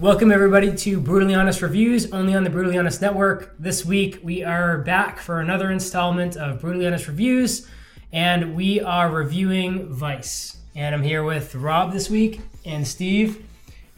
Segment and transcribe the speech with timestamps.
[0.00, 3.52] Welcome, everybody, to Brutally Honest Reviews, only on the Brutally Honest Network.
[3.58, 7.66] This week, we are back for another installment of Brutally Honest Reviews,
[8.12, 10.56] and we are reviewing Vice.
[10.76, 13.44] And I'm here with Rob this week and Steve,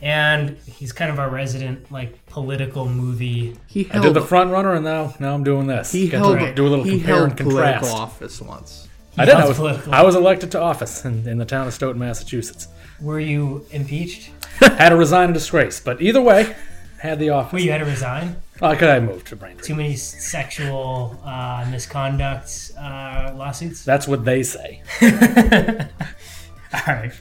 [0.01, 3.59] and he's kind of our resident, like, political movie.
[3.67, 5.93] He I did the front runner, and now now I'm doing this.
[5.93, 7.81] he Get held, to do a little he compare held and contrast.
[7.81, 8.89] political office once.
[9.19, 9.35] I did.
[9.35, 9.95] I was, political.
[9.95, 12.69] I was elected to office in, in the town of Stoughton, Massachusetts.
[13.03, 14.31] Were you impeached?
[14.79, 16.55] had to resign in disgrace, but either way,
[17.01, 17.55] had the office.
[17.55, 18.37] Well, you had to resign.
[18.63, 19.67] Oh, could I moved to Braintree?
[19.67, 23.85] Too many sexual uh, misconduct uh, lawsuits.
[23.85, 24.83] That's what they say.
[25.03, 27.13] All right.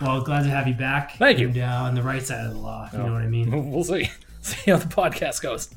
[0.00, 1.16] Well, glad to have you back.
[1.16, 1.48] Thank you.
[1.48, 3.50] And, uh, on the right side of the law, if you know what I mean.
[3.70, 4.10] We'll see.
[4.42, 5.68] See how the podcast goes.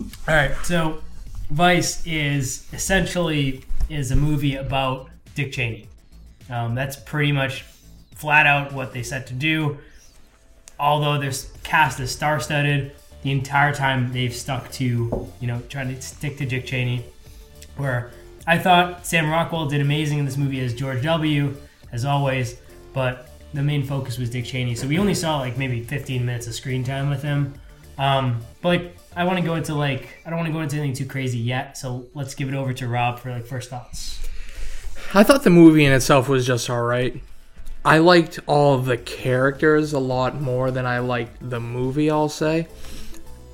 [0.00, 0.54] All right.
[0.64, 1.02] So,
[1.50, 5.88] Vice is essentially is a movie about Dick Cheney.
[6.48, 7.64] Um, that's pretty much
[8.14, 9.78] flat out what they set to do.
[10.78, 16.00] Although this cast is star-studded, the entire time they've stuck to you know trying to
[16.00, 17.04] stick to Dick Cheney.
[17.76, 18.10] Where
[18.46, 21.56] I thought Sam Rockwell did amazing in this movie as George W.
[21.92, 22.60] as always,
[22.92, 24.74] but the main focus was Dick Cheney.
[24.74, 27.54] So we only saw like maybe 15 minutes of screen time with him.
[27.98, 30.76] Um, but like I want to go into like I don't want to go into
[30.76, 31.76] anything too crazy yet.
[31.76, 34.26] So let's give it over to Rob for like first thoughts.
[35.14, 37.20] I thought the movie in itself was just alright.
[37.86, 42.66] I liked all the characters a lot more than I liked the movie, I'll say.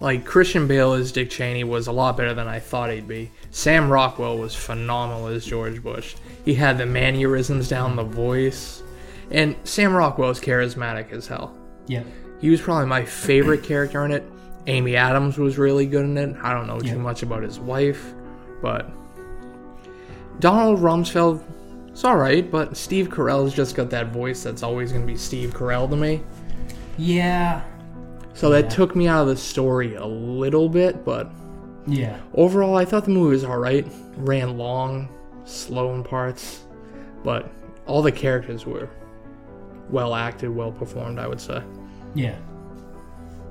[0.01, 3.31] Like, Christian Bale as Dick Cheney was a lot better than I thought he'd be.
[3.51, 6.17] Sam Rockwell was phenomenal as George Bush.
[6.45, 8.83] He had the mannerisms down, the voice.
[9.31, 11.55] And Sam Rockwell Rockwell's charismatic as hell.
[11.87, 12.03] Yeah.
[12.41, 14.25] He was probably my favorite character in it.
[14.67, 16.37] Amy Adams was really good in it.
[16.43, 16.95] I don't know Yeah.
[16.95, 18.15] too much about his wife,
[18.63, 18.91] but
[20.41, 21.41] Donald Rumsfeld,
[21.93, 22.51] it's all right.
[22.51, 26.23] But Steve Carell's just got that voice that's always gonna be Steve Carell to me.
[26.99, 27.63] Yeah.
[28.35, 31.31] So that took me out of the story a little bit, but
[31.87, 32.17] Yeah.
[32.35, 33.87] overall, I thought the movie was all right.
[34.17, 35.09] Ran long,
[35.45, 36.65] slow in parts,
[37.25, 37.51] but
[37.87, 38.89] all the characters were
[39.91, 41.19] well acted, well performed.
[41.19, 41.63] I would say.
[42.15, 42.37] Yeah.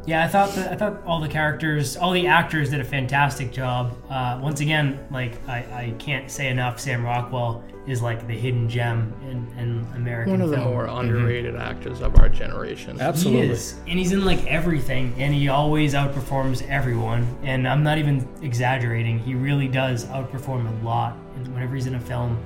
[0.08, 3.52] Yeah, I thought that I thought all the characters, all the actors did a fantastic
[3.52, 3.96] job.
[4.10, 8.68] Uh, once again, like I, I can't say enough, Sam Rockwell is like the hidden
[8.70, 13.00] gem in, in American One of the more underrated actors of our generation.
[13.00, 13.48] Absolutely.
[13.48, 17.28] He is, and he's in like everything, and he always outperforms everyone.
[17.44, 21.16] And I'm not even exaggerating; he really does outperform a lot.
[21.36, 22.44] And whenever he's in a film,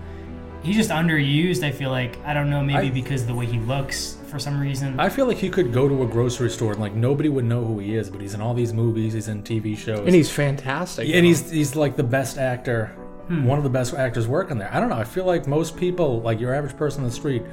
[0.62, 1.64] he's just underused.
[1.64, 4.40] I feel like I don't know, maybe I- because of the way he looks for
[4.40, 5.00] some reason.
[5.00, 7.64] I feel like he could go to a grocery store and like nobody would know
[7.64, 10.30] who he is, but he's in all these movies, he's in TV shows, And he's
[10.30, 11.08] fantastic.
[11.08, 12.88] and he's he's like the best actor,
[13.30, 13.46] Hmm.
[13.46, 14.70] one of the best actors working there.
[14.74, 14.98] I don't know.
[14.98, 17.44] I feel like most people, like your average person on the street,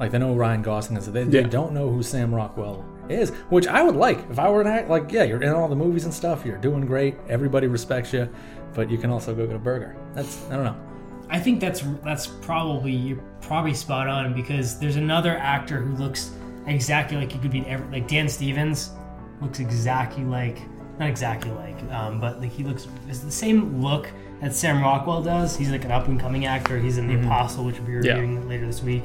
[0.00, 1.06] like they know Ryan Gosling is.
[1.10, 1.46] They, they Yeah.
[1.46, 4.90] don't know who Sam Rockwell is, which I would like if I were an act.
[4.90, 6.44] Like, yeah, you're in all the movies and stuff.
[6.44, 7.14] You're doing great.
[7.28, 8.28] Everybody respects you,
[8.74, 9.94] but you can also go get a burger.
[10.14, 10.76] That's I don't know.
[11.30, 16.30] I think that's that's probably you're probably spot on because there's another actor who looks
[16.66, 18.90] exactly like he could be every, like Dan Stevens
[19.40, 20.58] looks exactly like
[20.98, 24.08] not exactly like um, but like he looks it's the same look
[24.40, 25.56] that Sam Rockwell does.
[25.56, 26.78] He's like an up and coming actor.
[26.78, 28.14] He's in The Apostle, which we'll be Yeah.
[28.14, 29.02] reviewing later this week.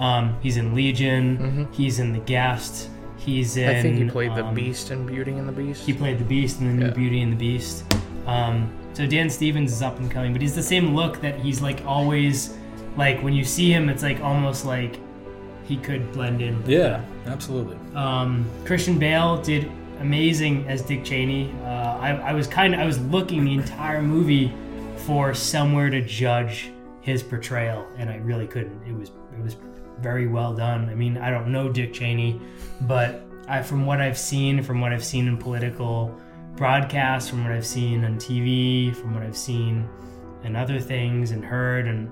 [0.00, 1.68] Um, he's in Legion.
[1.72, 2.88] He's in The Guest.
[3.18, 3.68] He's in.
[3.68, 5.84] I think he played the um, Beast in Beauty and the Beast.
[5.84, 7.84] he played the Beast in the new Beauty and the Beast.
[8.26, 11.60] Um, so Dan Stevens is up and coming, but he's the same look that he's
[11.60, 12.56] like always
[12.96, 14.98] like when you see him, it's like almost like
[15.64, 16.62] he could blend in.
[16.66, 17.76] Yeah, absolutely.
[17.94, 21.54] Um, Christian Bale did amazing as Dick Cheney.
[21.62, 24.52] Uh, I, I was kind of I was looking the entire movie
[24.96, 28.82] for somewhere to judge his portrayal, and I really couldn't.
[28.86, 29.56] It was it was
[30.00, 30.88] very well done.
[30.88, 32.40] I mean, I don't know Dick Cheney,
[32.82, 36.18] but I, from what I've seen, from what I've seen in political
[36.60, 39.88] broadcasts, from what I've seen on TV, from what I've seen
[40.44, 42.10] and other things and heard and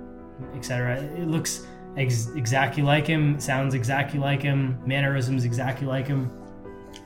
[0.57, 1.03] etc.
[1.03, 1.67] It looks
[1.99, 6.33] ex- exactly like him, sounds exactly like him, mannerisms exactly like him.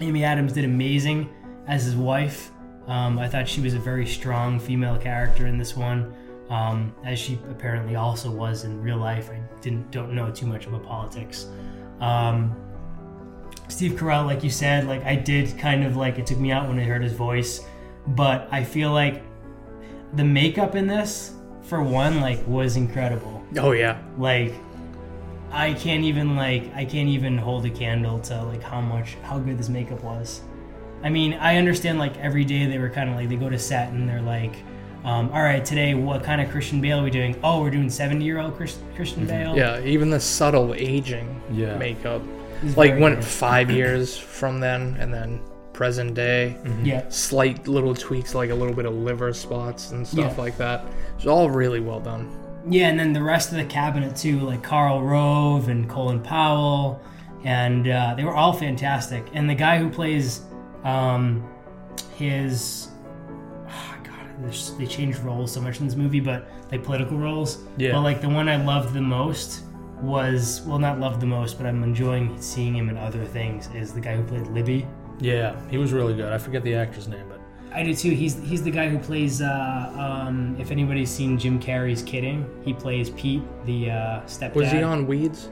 [0.00, 1.28] Amy Adams did amazing
[1.66, 2.52] as his wife.
[2.86, 6.14] Um, I thought she was a very strong female character in this one,
[6.48, 9.30] um, as she apparently also was in real life.
[9.30, 11.46] I didn't don't know too much about politics.
[11.98, 12.54] Um,
[13.72, 16.68] Steve Carell, like you said, like I did kind of like it took me out
[16.68, 17.64] when I heard his voice,
[18.08, 19.22] but I feel like
[20.14, 21.32] the makeup in this,
[21.62, 23.42] for one, like was incredible.
[23.58, 24.52] oh yeah, Like
[25.50, 29.38] I can't even like I can't even hold a candle to like how much how
[29.38, 30.42] good this makeup was.
[31.02, 33.58] I mean, I understand like every day they were kind of like they go to
[33.58, 34.54] set and they're like,
[35.04, 37.40] um, all right, today what kind of Christian Bale are we doing?
[37.42, 39.56] Oh, we're doing seventy year old Chris, Christian Bale.
[39.56, 39.80] yeah.
[39.80, 41.76] Even the subtle aging Yeah.
[41.78, 42.20] makeup.
[42.62, 43.24] He's like went good.
[43.24, 45.40] five years from then, and then
[45.72, 46.56] present day.
[46.82, 47.08] Yeah.
[47.08, 50.40] Slight little tweaks, like a little bit of liver spots and stuff Yeah.
[50.42, 50.84] like that.
[51.16, 52.38] It's all really well done.
[52.68, 57.02] Yeah, and then the rest of the cabinet too, like Karl Rove and Colin Powell,
[57.44, 59.24] and uh, they were all fantastic.
[59.32, 60.42] And the guy who plays
[60.84, 61.44] um,
[62.16, 62.88] his,
[63.68, 67.58] oh God, they changed roles so much in this movie, but like political roles.
[67.76, 67.92] Yeah.
[67.92, 69.62] But like the one I loved the most
[70.02, 73.68] was well, not loved the most, but I'm enjoying seeing him in other things.
[73.74, 74.86] Is the guy who played Libby.
[75.20, 76.32] Yeah, he was really good.
[76.32, 77.40] I forget the actor's name, but
[77.72, 78.10] I do too.
[78.10, 79.40] He's he's the guy who plays.
[79.40, 84.54] Uh, um, if anybody's seen Jim Carrey's Kidding, he plays Pete, the uh, stepdad.
[84.54, 85.48] Was he on Weeds?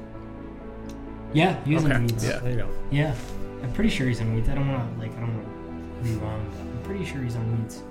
[1.33, 2.25] Yeah, he was Okay, in Weeds.
[2.27, 2.39] yeah.
[2.41, 2.69] there you go.
[2.91, 3.15] Yeah,
[3.63, 4.49] I'm pretty sure he's on Weeds.
[4.49, 7.23] I don't want to like I don't want to be wrong, but I'm pretty sure
[7.23, 7.83] he's on Weeds.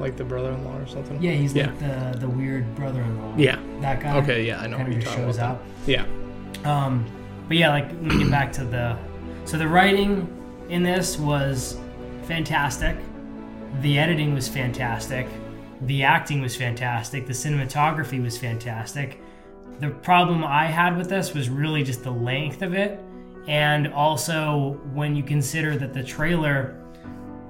[0.00, 1.22] Like the brother-in-law or something?
[1.22, 1.66] Yeah, he's Yeah.
[1.66, 3.34] like the the weird brother-in-law.
[3.36, 3.58] Yeah.
[3.80, 4.16] that guy.
[4.18, 5.56] Okay, yeah, I know Kind what of you're just talking shows about.
[5.56, 5.62] up.
[5.86, 6.04] Yeah.
[6.64, 7.04] Um,
[7.48, 8.96] but yeah, like when we get back to the,
[9.44, 10.26] so the writing
[10.70, 11.76] in this was
[12.22, 12.96] fantastic.
[13.82, 15.26] The editing was fantastic.
[15.82, 17.26] The acting was fantastic.
[17.26, 19.20] The cinematography was fantastic.
[19.80, 23.00] The problem I had with this was really just the length of it,
[23.48, 26.76] and also when you consider that the trailer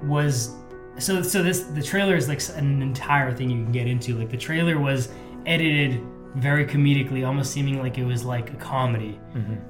[0.03, 0.51] was
[0.97, 4.29] so so this the trailer is like an entire thing you can get into like
[4.29, 5.09] the trailer was
[5.45, 6.01] edited
[6.35, 9.19] very comedically almost seeming like it was like a comedy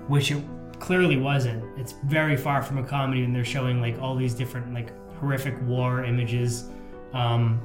[0.08, 0.44] which it
[0.80, 4.74] clearly wasn't it's very far from a comedy and they're showing like all these different
[4.74, 6.70] like horrific war images
[7.14, 7.62] um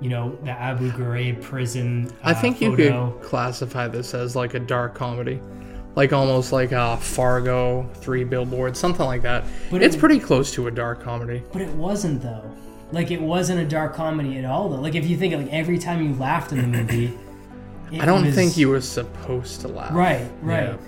[0.00, 3.10] you know the abu ghraib prison I uh, think you photo.
[3.12, 5.40] could classify this as like a dark comedy.
[5.96, 9.44] Like almost like a Fargo, Three Billboards, something like that.
[9.70, 11.44] But it's it- pretty close to a dark comedy.
[11.52, 12.42] But it wasn't though.
[12.94, 14.80] Like it wasn't a dark comedy at all though.
[14.80, 17.12] Like if you think like every time you laughed in the movie,
[18.00, 19.92] I don't was- think you were supposed to laugh.
[19.92, 20.78] Right, right.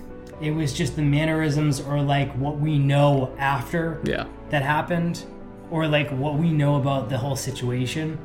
[0.41, 4.25] It was just the mannerisms or like what we know after Yeah.
[4.51, 5.23] that happened,
[5.71, 8.17] or like what we know about the whole situation.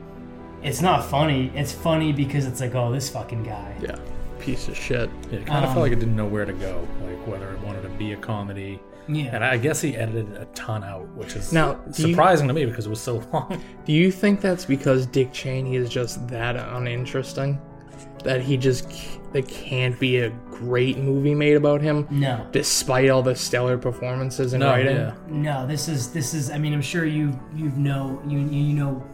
[0.62, 1.50] It's not funny.
[1.54, 3.74] It's funny because it's like, oh, this fucking guy.
[3.80, 3.96] Yeah.
[4.38, 5.08] Piece of shit.
[5.30, 7.50] Yeah, it kind of Um, felt like it didn't know where to go, like whether
[7.50, 8.78] it wanted to be a comedy.
[9.08, 9.34] Yeah.
[9.34, 12.54] And I guess he edited a ton out, which is Now, do you- surprising to
[12.54, 13.60] me because it was so long.
[13.84, 17.60] Do you think that's because Dick Cheney is just that uninteresting?
[18.24, 23.10] That he just c- there can't be a great movie made about him, no, despite
[23.10, 24.96] all the stellar performances and No, writing.
[24.96, 25.14] yeah.
[25.28, 25.66] no.
[25.66, 26.48] This is this is.
[26.50, 29.04] I mean, I'm sure you you know you you know.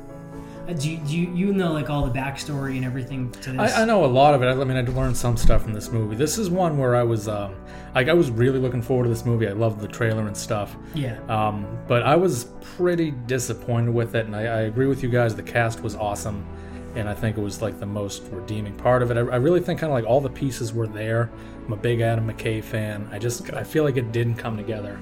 [0.68, 3.74] Uh, Do you, do you, you know like all the backstory and everything to this?
[3.74, 4.46] I, I know a lot of it.
[4.46, 6.14] I, I mean, I learned some stuff from this movie.
[6.14, 7.54] This is one where I was, um,
[7.94, 9.48] like, I was really looking forward to this movie.
[9.48, 10.76] I loved the trailer and stuff.
[10.94, 11.18] Yeah.
[11.28, 15.34] Um, but I was pretty disappointed with it, and I, I agree with you guys.
[15.34, 16.46] The cast was awesome,
[16.94, 19.16] and I think it was like the most redeeming part of it.
[19.16, 21.30] I, I really think kind of like all the pieces were there.
[21.66, 23.08] I'm a big Adam McKay fan.
[23.10, 25.00] I just I feel like it didn't come together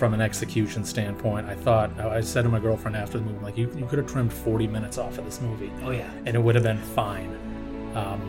[0.00, 1.46] from an execution standpoint.
[1.46, 4.10] I thought I said to my girlfriend after the movie, like you, you could have
[4.10, 6.10] trimmed 40 minutes off of this movie Oh yeah.
[6.24, 7.28] and it would have been fine.
[7.94, 8.20] Um,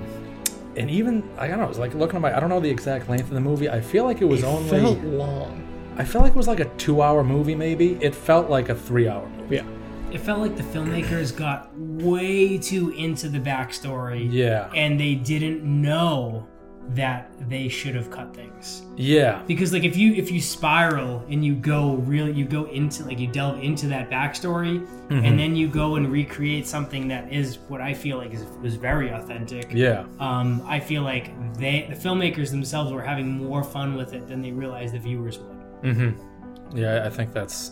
[0.75, 2.69] and even I don't know, it was like looking at my I don't know the
[2.69, 3.69] exact length of the movie.
[3.69, 5.65] I feel like it was It only felt long.
[5.97, 7.93] I felt like it was like a two hour movie maybe.
[8.01, 9.55] It felt like a three hour movie.
[9.55, 9.65] Yeah.
[10.11, 14.27] It felt like the filmmakers got way too into the backstory.
[14.29, 14.69] Yeah.
[14.75, 16.47] And they didn't know
[16.95, 18.83] that they should have cut things.
[18.97, 19.41] Yeah.
[19.47, 23.19] Because like if you if you spiral and you go really you go into like
[23.19, 25.25] you delve into that backstory Mm-hmm.
[25.25, 28.75] and then you go and recreate something that is what I feel like is was
[28.75, 29.67] very authentic.
[29.73, 30.05] Yeah.
[30.21, 34.41] Um, I feel like they the filmmakers themselves were having more fun with it than
[34.41, 35.83] they realized the viewers would.
[35.83, 36.77] Mm-hmm.
[36.77, 37.71] Yeah, I think that's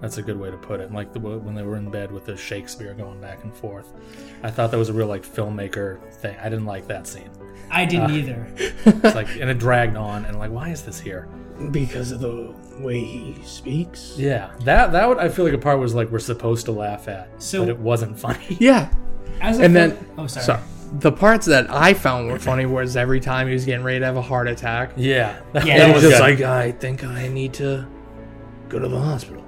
[0.00, 0.92] that's a good way to put it.
[0.92, 3.88] Like the, when they were in bed with the Shakespeare going back and forth,
[4.44, 6.36] I thought that was a real like filmmaker thing.
[6.40, 7.30] I didn't like that scene.
[7.70, 8.46] I didn't uh, either.
[8.86, 11.28] It's like and it dragged on and like why is this here?
[11.70, 14.14] Because of the way he speaks.
[14.18, 17.08] Yeah, that that would I feel like a part was like we're supposed to laugh
[17.08, 18.44] at, So- but it wasn't funny.
[18.60, 18.90] Yeah.
[19.40, 20.44] As And film- then oh sorry.
[20.46, 20.60] So
[21.00, 24.06] the parts that I found were funny was every time he was getting ready to
[24.06, 24.92] have a heart attack.
[24.96, 26.40] Yeah, Yeah, that it was was just good.
[26.40, 27.86] like, I think I need to
[28.68, 29.44] go to the hospital.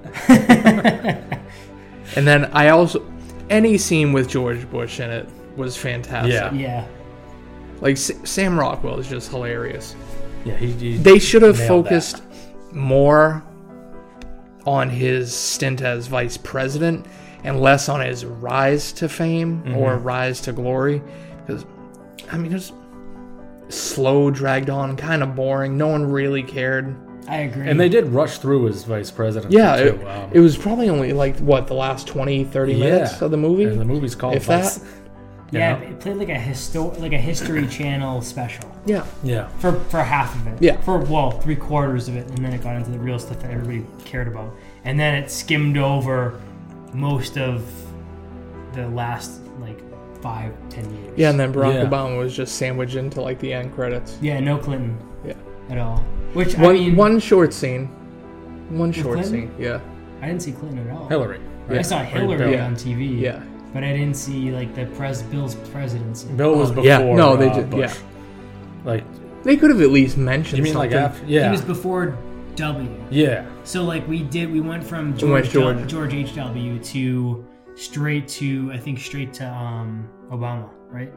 [2.17, 3.05] and then I also,
[3.51, 6.33] any scene with George Bush in it was fantastic.
[6.33, 6.53] Yeah.
[6.53, 6.87] Yeah.
[7.81, 9.95] Like S- Sam Rockwell is just hilarious.
[10.45, 10.57] yeah.
[10.57, 11.89] He, he They should have Nailed that.
[11.91, 12.23] focused
[12.73, 13.43] more
[14.67, 17.07] on his stint as vice president
[17.45, 20.05] and less on his rise to fame or Mm-hmm.
[20.05, 21.01] rise to glory.
[21.47, 21.65] Because,
[22.31, 22.73] I mean, it was
[23.69, 25.77] slow, dragged on, kind of boring.
[25.79, 26.97] No one really cared.
[27.29, 27.69] I agree.
[27.69, 29.53] and they did rush through as vice president.
[29.53, 29.83] Yeah, too.
[30.01, 33.25] it, Um, it was probably only like, what, the last 20, 30 minutes yeah.
[33.27, 33.65] of the movie?
[33.65, 34.79] And the movie's called If Vice.
[34.79, 34.93] that- you
[35.51, 35.87] Yeah, know?
[35.87, 39.05] it played like a histo- like a History Channel special Yeah.
[39.23, 39.49] Yeah.
[39.61, 40.63] for for half of it.
[40.63, 40.79] Yeah.
[40.83, 43.51] For well, three quarters of it, and then it got into the real stuff that
[43.51, 46.41] everybody cared about, and then it skimmed over
[46.93, 47.65] most of
[48.75, 49.81] the last like
[50.21, 51.13] five, ten years.
[51.17, 51.87] Yeah, and then Barack Yeah.
[51.87, 54.19] Obama was just sandwiched into like the end credits.
[54.21, 55.35] Yeah, no Clinton Yeah.
[55.71, 55.99] at all.
[56.35, 57.87] Which One I mean, one short scene.
[58.69, 59.33] One short Clinton?
[59.33, 59.55] scene.
[59.59, 59.81] Yeah.
[60.21, 61.09] I didn't see Clinton at all.
[61.09, 61.41] Hillary.
[61.71, 62.67] I saw Hillary Yeah.
[62.67, 63.19] on TV.
[63.21, 63.41] Yeah.
[63.73, 66.29] But I didn't see like the pres Bill's presidency.
[66.35, 66.85] Bill was Oh, before.
[66.87, 66.99] yeah.
[67.15, 67.81] No, they uh, did- Bush.
[67.81, 67.95] yeah.
[68.85, 69.05] Like,
[69.45, 71.25] They could have at least mentioned you mean like after?
[71.27, 71.45] Yeah.
[71.47, 72.17] He was before
[72.57, 72.89] W.
[73.11, 73.47] yeah.
[73.65, 75.87] So like we did, we went from George George.
[75.87, 77.47] George H W to
[77.77, 81.13] straight to I think straight to um Obama, right?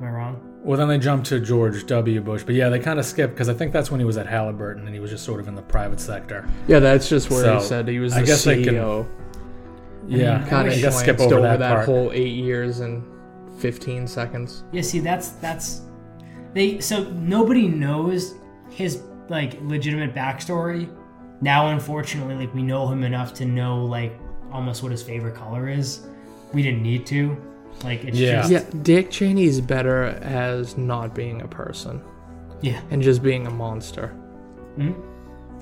[0.00, 0.48] Am I wrong?
[0.64, 2.20] Well, then they jumped to George W.
[2.20, 4.26] Bush, but yeah, they kind of skipped because I think that's when he was at
[4.26, 6.48] Halliburton and he was just sort of in the private sector.
[6.68, 8.74] Yeah, that's just where So, he said he was I the guess they can-
[10.08, 10.18] CEO.
[10.18, 11.86] Yeah, mean, Kind of I wish- skip over over that, that, part.
[11.86, 13.02] whole eight years and
[13.58, 14.64] fifteen seconds.
[14.72, 14.82] Yeah.
[14.82, 15.82] See, that's that's
[16.54, 16.80] they.
[16.80, 18.34] So nobody knows
[18.70, 20.88] his like legitimate backstory.
[21.40, 24.12] Now, unfortunately, like we know him enough to know like
[24.52, 26.06] almost what his favorite color is.
[26.52, 27.36] We didn't need to.
[27.84, 28.42] Like it's Yeah.
[28.42, 32.00] just Yeah, Dick Cheney is better as not being a person
[32.60, 32.80] yeah.
[32.90, 34.12] and just being a monster.
[34.78, 34.94] Mhm.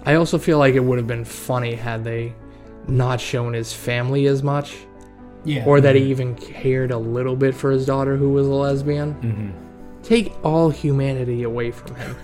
[0.04, 2.34] I also feel like it would have been funny had they
[2.90, 4.76] not shown his family as much,
[5.44, 5.64] Yeah.
[5.66, 9.14] or that he even cared a little bit for his daughter who was a lesbian.
[9.14, 10.02] Mm-hmm.
[10.02, 12.16] Take all humanity away from him.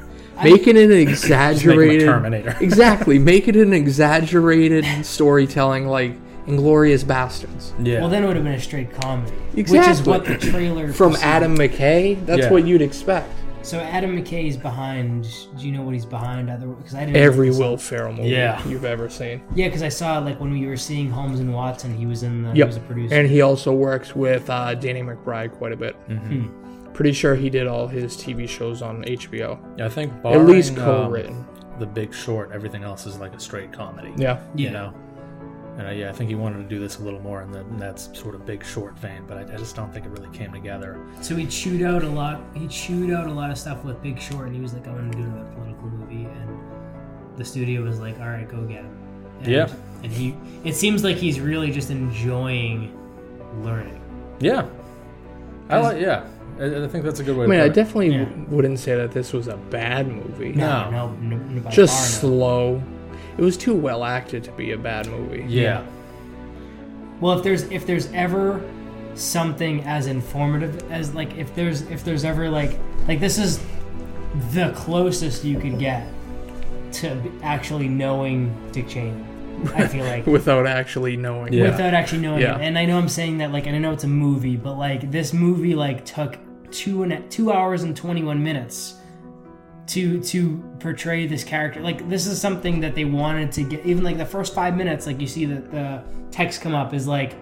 [0.43, 2.07] Make it an exaggerated.
[2.07, 2.57] Terminator.
[2.61, 3.19] exactly.
[3.19, 6.13] Make it an exaggerated storytelling like
[6.47, 7.73] Inglourious Basterds.
[7.85, 8.01] Yeah.
[8.01, 11.17] Well, then it would have been a straight comedy, which is what the trailer From.
[11.17, 12.51] Adam McKay, that's Yeah.
[12.51, 13.29] what you'd expect.
[13.67, 15.27] So Adam McKay is behind.
[15.59, 16.49] Do you know what he's behind?
[16.49, 17.17] Other because I didn't.
[17.17, 17.77] Every look this Will.
[17.99, 18.65] Ferrell movie Yeah.
[18.69, 19.43] you've ever seen.
[19.57, 22.45] Yeah, because I saw like when we were seeing Holmes and Watson, he was in
[22.45, 22.53] the.
[22.53, 22.67] He Yep.
[22.69, 23.15] was a producer.
[23.15, 25.97] And he also works with uh, Danny McBride quite a bit.
[26.09, 26.49] Mhm.
[26.95, 29.59] Pretty sure he did all his TV shows on HBO.
[29.77, 31.45] Yeah, I think At least um, co-written.
[31.81, 34.13] the Big Short, everything else is like a straight comedy.
[34.17, 34.39] yeah.
[34.55, 34.67] yeah.
[34.69, 34.95] You know.
[35.79, 37.61] And uh, yeah, I think he wanted to do this a little more in, the,
[37.61, 40.31] in that sort of Big Short vein, but I, I just don't think it really
[40.37, 40.99] came together.
[41.21, 42.41] So he chewed out a lot.
[42.55, 44.95] He chewed out a lot of stuff with Big Short, and he was like, "I'm
[44.95, 46.59] going to do another political movie," and
[47.37, 48.97] the studio was like, "All right, go get him."
[49.41, 49.69] And, Yeah.
[50.03, 50.35] And he.
[50.65, 52.99] It seems like he's really just enjoying
[53.63, 54.01] learning.
[54.41, 54.67] Yeah.
[55.69, 56.01] I like.
[56.01, 56.27] Yeah.
[56.59, 57.45] I, I think that's a good way.
[57.45, 57.75] I mean, to I put it.
[57.85, 58.29] definitely Yeah.
[58.49, 60.53] wouldn't say that this was a bad movie.
[60.53, 60.91] No.
[60.91, 62.37] no, no, no by Just far, no.
[62.37, 62.83] slow.
[63.39, 65.45] It was too well acted to be a bad movie.
[65.49, 65.85] Yeah.
[67.21, 68.63] Well, if there's if there's ever
[69.15, 72.79] something as informative as like if there's if there's ever like
[73.09, 73.61] like this is
[74.53, 76.07] the closest you could get
[76.93, 79.25] to actually knowing Dick Cheney.
[79.75, 81.53] I feel like Without actually knowing.
[81.53, 81.65] Yeah.
[81.71, 82.57] without actually knowing Yeah.
[82.57, 82.61] him.
[82.63, 85.11] And I know I'm saying that like and I know it's a movie, but like
[85.11, 86.37] this movie like took
[86.71, 88.97] two and a, two hours and 21 minutes
[89.89, 91.81] to to portray this character.
[91.81, 93.85] Like this is something that they wanted to get.
[93.87, 97.07] Even like the first five minutes, like you see the the text come up is
[97.07, 97.35] like,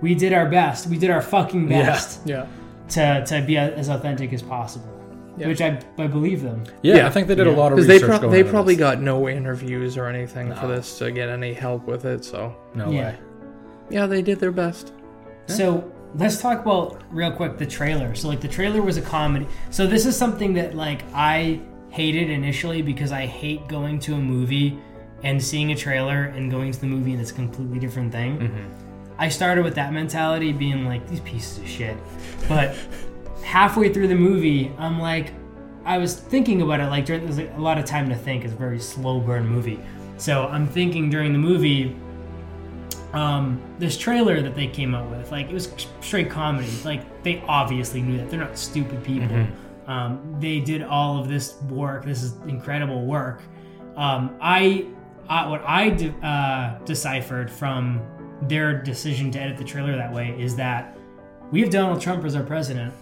[0.00, 0.86] "We did our best.
[0.86, 2.46] We did our fucking best Yeah.
[2.90, 4.86] to to be a- as authentic as possible."
[5.36, 5.46] Yeah.
[5.48, 6.62] Which I I believe them.
[6.82, 7.06] Yeah, Yeah.
[7.06, 8.00] I think they did a lot of research.
[8.00, 8.80] they, pro- going they probably this.
[8.80, 12.24] got no interviews or anything for this to get any help with it.
[12.24, 13.00] So, no Yeah.
[13.10, 13.14] way.
[13.90, 14.92] yeah, they did their best.
[15.46, 18.14] So let's talk about real quick the trailer.
[18.14, 19.46] So like the trailer was a comedy.
[19.70, 24.18] So this is something that like I hated initially because I hate going to a
[24.18, 24.78] movie
[25.22, 28.38] and seeing a trailer and going to the movie and it's a completely different thing.
[29.18, 31.96] I started with that mentality, being like these pieces of shit.
[32.48, 32.74] But
[33.44, 35.32] halfway through the movie, I'm like,
[35.84, 36.86] I was thinking about it.
[36.86, 38.44] Like during, there's like a lot of time to think.
[38.44, 39.80] It's a very slow burn movie.
[40.16, 41.96] So I'm thinking during the movie,
[43.12, 45.68] um, this trailer that they came out with, like it was
[46.00, 46.70] straight comedy.
[46.84, 49.28] Like they obviously knew that they're not stupid people.
[49.90, 52.04] Um, they did all of this work.
[52.04, 53.42] This is incredible work.
[53.96, 54.86] Um, I,
[55.28, 58.00] I what I de- uh, deciphered from
[58.42, 60.96] their decision to edit the trailer that way is that
[61.50, 62.94] we have Donald Trump as our president.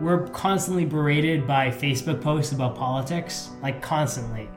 [0.00, 4.48] We're constantly berated by Facebook posts about politics, like constantly.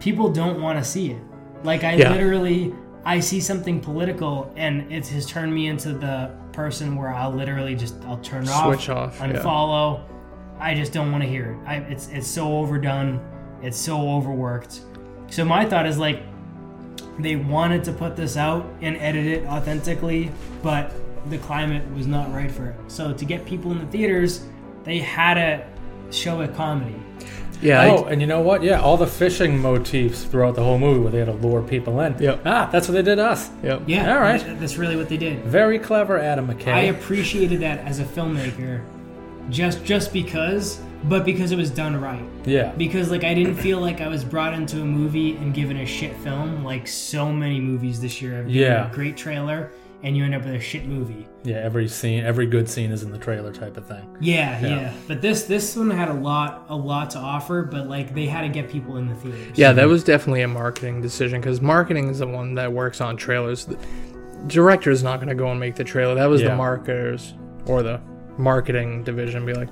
[0.00, 1.22] People don't want to see it.
[1.62, 2.10] Like I Yeah.
[2.10, 7.30] literally, I see something political, and it has turned me into the person where I'll
[7.30, 9.26] literally just I'll turn it off, Switch off, yeah.
[9.26, 10.00] unfollow.
[10.58, 11.68] I just don't want to hear it.
[11.68, 13.20] I, it's it's so overdone.
[13.62, 14.80] It's so overworked.
[15.30, 16.22] So my thought is like,
[17.18, 20.30] they wanted to put this out and edit it authentically,
[20.62, 20.92] but
[21.30, 22.76] the climate was not right for it.
[22.88, 24.44] So to get people in the theaters,
[24.84, 25.66] they had to
[26.14, 26.94] show a comedy.
[27.62, 27.80] Yeah.
[27.80, 28.62] I- oh, and you know what?
[28.62, 32.00] Yeah, all the fishing motifs throughout the whole movie where they had to lure people
[32.00, 32.16] in.
[32.18, 32.42] Yep.
[32.44, 33.48] Ah, that's what they did to us.
[33.62, 33.82] yep.
[33.86, 34.44] Yeah, All right.
[34.60, 35.42] That's really what they did.
[35.44, 36.74] Very clever, Adam McKay.
[36.74, 38.82] I appreciated that as a filmmaker,
[39.50, 42.24] just just because, but because it was done right.
[42.46, 42.72] yeah.
[42.76, 45.86] Because like I didn't feel like I was brought into a movie and given a
[45.86, 48.90] shit film, like so many movies this year have Yeah.
[48.90, 49.70] a great trailer
[50.02, 51.26] and you end up with a shit movie.
[51.44, 54.04] Yeah, every scene, every good scene is in the trailer type of thing.
[54.20, 54.68] Yeah, Yeah.
[54.68, 58.26] yeah, But this this one had a lot a lot to offer, but like they
[58.26, 59.56] had to get people in the theaters.
[59.58, 63.16] Yeah, that was definitely a marketing decision because marketing is the one that works on
[63.16, 63.66] trailers.
[63.66, 63.78] The
[64.46, 66.14] director is not going to go and make the trailer.
[66.14, 66.50] That was Yeah.
[66.50, 67.32] the marketers
[67.66, 67.98] or the
[68.38, 69.68] marketing division be like,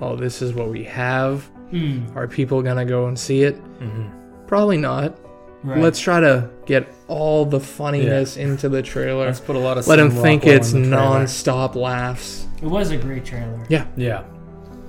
[0.00, 1.48] "Oh, this is what we have.
[1.72, 4.46] Mm, Are people going to go and see it?" Mm-hmm.
[4.46, 5.18] Probably not.
[5.62, 5.78] right.
[5.80, 9.26] Let's try to get all the funniness into the trailer.
[9.26, 9.86] Let's put a lot of.
[9.86, 12.46] Let them think it's the non-stop laughs.
[12.62, 13.64] it was a great trailer.
[13.68, 14.24] Yeah, Yeah.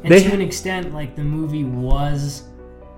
[0.04, 2.44] And They to an extent, like the movie was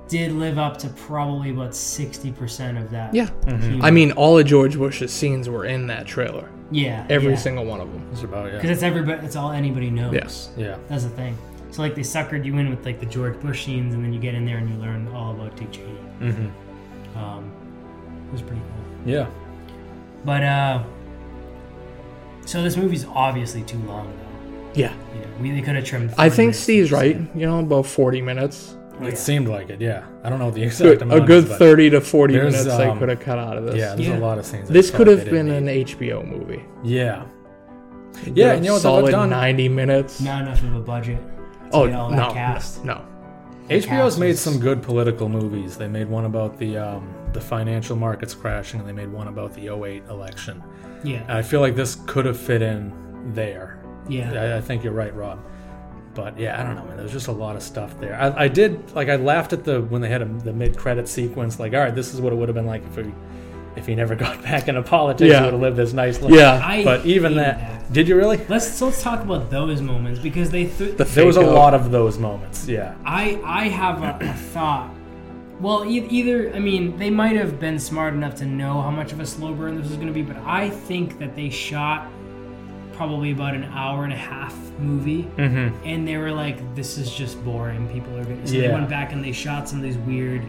[0.09, 3.13] did live up to probably about sixty percent of that.
[3.13, 3.27] yeah.
[3.45, 3.81] Mm-hmm.
[3.83, 6.49] I mean, all of George Bush's scenes were in that trailer.
[6.71, 7.05] Yeah.
[7.09, 7.37] Every yeah.
[7.37, 8.07] single one of them.
[8.11, 9.25] It's about Because it's everybody.
[9.25, 10.13] It's all anybody knows.
[10.13, 10.49] Yes.
[10.57, 10.77] Yeah.
[10.87, 11.37] That's the thing.
[11.71, 14.19] So like they suckered you in with like the George Bush scenes, and then you
[14.19, 15.97] get in there and you learn all about Dick Cheney.
[16.19, 17.17] Mm-hmm.
[17.17, 17.51] Um,
[18.27, 19.11] it was pretty cool.
[19.11, 19.29] Yeah.
[20.25, 20.83] But uh,
[22.45, 24.71] so this movie's obviously too long though.
[24.73, 24.93] Yeah.
[25.13, 26.13] You know, we they could have trimmed.
[26.17, 27.17] I think minutes Steve's right.
[27.35, 28.76] You know, about 40 minutes.
[29.01, 29.15] It yeah.
[29.15, 29.79] seemed like it.
[29.79, 30.05] Yeah.
[30.23, 31.23] I don't know the exact Good, amount.
[31.23, 33.65] a good but 30 to 40 There's, minutes they um, could have cut out of
[33.65, 33.75] this.
[33.75, 34.17] Yeah, there's Yeah.
[34.17, 34.69] a lot of scenes.
[34.69, 35.87] This could have been an need.
[35.87, 36.63] HBO movie.
[36.83, 37.25] Yeah.
[38.25, 40.19] Get Yeah, a and you know what, solid done- 90 minutes.
[40.21, 41.19] Not enough of a budget.
[41.19, 42.83] To oh, get all no, cast.
[42.83, 43.05] no.
[43.69, 45.77] HBO's made some good political movies.
[45.77, 49.53] They made one about the um, the financial markets crashing, and they made one about
[49.53, 50.63] the 08 election.
[51.03, 51.23] Yeah.
[51.27, 52.93] I feel like this could have fit in
[53.33, 53.79] there.
[54.07, 54.31] Yeah.
[54.31, 55.39] I, I think you're right, Rob.
[56.17, 56.97] But yeah, I don't know, man.
[56.97, 58.19] There's just a lot of stuff there.
[58.19, 61.07] I, I did like I laughed at the when they had a, the mid credit
[61.07, 61.59] sequence.
[61.59, 63.13] Like, all right, this is what it would have been like if we
[63.75, 65.29] if he never got back into politics.
[65.29, 65.37] Yeah.
[65.41, 66.33] He would have lived this nice life.
[66.33, 66.59] Yeah.
[66.65, 67.93] I but even that, that.
[67.93, 68.37] did you really?
[68.49, 71.53] Let's let's talk about those moments because they th- The There was a out.
[71.53, 72.67] lot of those moments.
[72.67, 72.95] Yeah.
[73.05, 74.89] I I have a, a thought.
[75.59, 79.11] Well, e- either I mean they might have been smart enough to know how much
[79.11, 82.07] of a slow burn this was going to be, but I think that they shot
[82.97, 85.85] probably about an hour and a half movie, Mm-hmm.
[85.85, 87.87] and they were like, "This is just boring.
[87.93, 88.47] People are going." to...
[88.47, 90.41] So they went back and they shot some of these weird,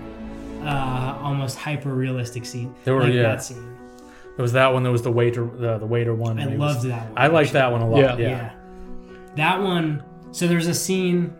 [0.62, 2.74] uh, almost hyper realistic scenes.
[2.84, 3.22] There were- like yeah.
[3.22, 3.76] that scene.
[4.36, 4.82] There was that one.
[4.82, 6.38] There was the waiter, the, the waiter one.
[6.40, 7.18] I loved was- that one.
[7.18, 7.98] I liked that one a lot.
[8.00, 8.16] Yeah.
[8.16, 8.28] Yeah.
[8.28, 8.54] yeah.
[9.36, 10.02] That one.
[10.32, 11.34] So there's a scene.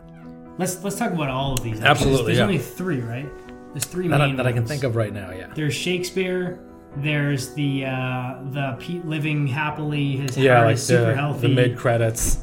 [0.59, 1.75] Let's let's talk about all of these.
[1.81, 1.89] actually.
[1.89, 2.43] Absolutely, There's, yeah.
[2.45, 3.29] only three, right?
[3.73, 5.31] There's three That, I, main that I can think of right now.
[5.31, 5.53] Yeah.
[5.55, 6.59] There's Shakespeare.
[6.97, 10.17] There's the uh, the Pete living happily.
[10.17, 11.49] His Yeah, heart like is super the, healthy.
[11.49, 12.39] the mid credits.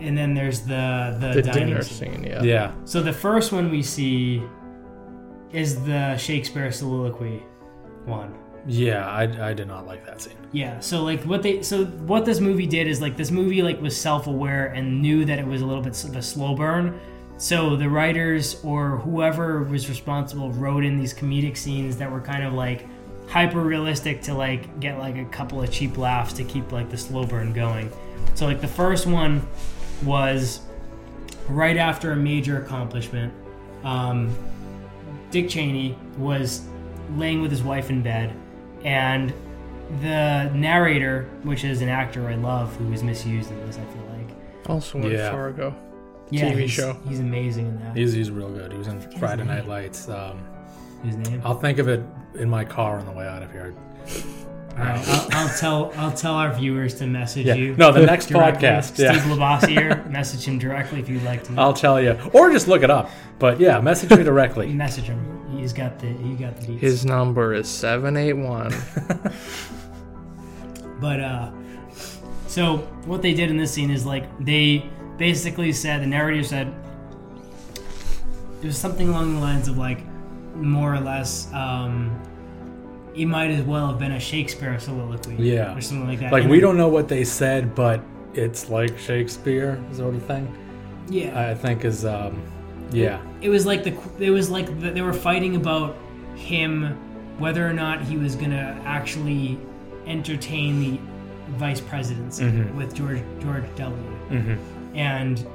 [0.00, 2.12] and then there's the the, The dining dinner scene.
[2.14, 2.42] scene, yeah.
[2.42, 2.72] Yeah.
[2.84, 4.42] So the first one we see
[5.52, 7.42] is the Shakespeare soliloquy
[8.04, 8.34] one.
[8.68, 9.08] Yeah.
[9.08, 10.34] I, I did not like that scene.
[10.52, 13.80] Yeah, so like what they so what this movie did is like this movie like
[13.80, 16.98] was self-aware and knew that it was a little bit of a slow burn.
[17.38, 22.42] So the writers or whoever was responsible wrote in these comedic scenes that were kind
[22.44, 22.86] of like
[23.28, 26.96] hyper realistic to like get like a couple of cheap laughs to keep like the
[26.96, 27.90] slow burn going.
[28.34, 29.46] So like the first one
[30.04, 30.60] was
[31.48, 33.32] right after a major accomplishment.
[33.84, 34.34] Um,
[35.30, 36.62] Dick Cheney was
[37.16, 38.34] laying with his wife in bed,
[38.84, 39.32] and
[40.00, 44.04] the narrator, which is an actor I love who was misused in this, I feel
[44.10, 44.68] like.
[44.68, 45.30] Also in Yeah.
[45.30, 45.74] Fargo.
[46.30, 46.96] Yeah, TV he's, show.
[47.08, 47.96] He's amazing in that.
[47.96, 48.72] He's, he's real good.
[48.72, 49.44] He was in Friday.
[49.44, 50.08] Night Lights.
[50.08, 50.44] Um,
[51.04, 51.40] His name.
[51.44, 52.02] I'll think of it
[52.34, 53.74] in my car on the way out of here.
[54.72, 57.54] All right, I'll, I'll tell I'll tell our viewers to message Yeah.
[57.54, 57.74] you.
[57.76, 58.68] No, the next directly.
[58.68, 58.84] podcast.
[58.94, 59.22] Steve Yeah.
[59.22, 61.54] Labossiere, message him directly if you'd like to.
[61.56, 63.08] I'll tell you, or just look it up.
[63.38, 64.72] But yeah, message me directly.
[64.74, 65.32] message him.
[65.56, 66.78] He's got the he got the deets.
[66.80, 68.74] His number is 781.
[71.00, 71.50] But uh
[72.48, 76.74] so what they did in this scene is like they basically said the narrator said
[78.62, 80.00] it was something along the lines of like
[80.56, 82.10] more or less um
[83.14, 85.36] it might as well have been a Shakespeare soliloquy.
[85.38, 85.74] Yeah.
[85.74, 86.32] Or something like that.
[86.32, 88.02] Like And we don't know what they said, but
[88.34, 90.54] it's like Shakespeare sort of thing.
[91.08, 91.48] Yeah.
[91.50, 92.42] I think is um,
[92.92, 95.96] yeah, it was like the it was like the, they were fighting about
[96.34, 96.94] him
[97.38, 99.58] whether or not he was gonna actually
[100.06, 101.00] entertain the
[101.56, 102.74] vice presidency Mhm.
[102.74, 103.96] with George George W.
[104.30, 104.58] Mhm.
[104.94, 105.46] and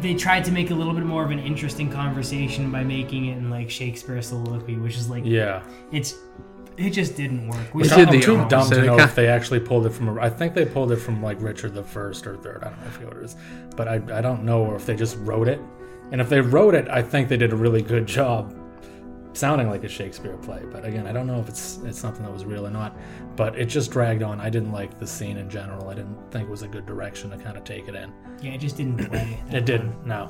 [0.00, 3.38] they tried to make a little bit more of an interesting conversation by making it
[3.38, 6.14] in like Shakespeare soliloquy, which is like yeah, it's
[6.76, 7.74] it just didn't work.
[7.74, 9.90] We They saw did I'm the too dumb to know if they actually pulled it
[9.90, 10.08] from.
[10.08, 12.64] A, I think they pulled it from like Richard the First or Third.
[12.64, 13.36] I don't know, I forget what it is,
[13.76, 15.60] but I, I don't know or if they just wrote it.
[16.12, 18.54] And if they wrote it, I think they did a really good job,
[19.34, 20.62] sounding like a Shakespeare play.
[20.70, 22.96] But again, I don't know if it's it's something that was real or not.
[23.36, 24.40] But it just dragged on.
[24.40, 25.88] I didn't like the scene in general.
[25.88, 28.12] I didn't think it was a good direction to kind of take it in.
[28.40, 29.38] yeah, it just didn't play.
[29.50, 30.06] It didn't.
[30.06, 30.28] No.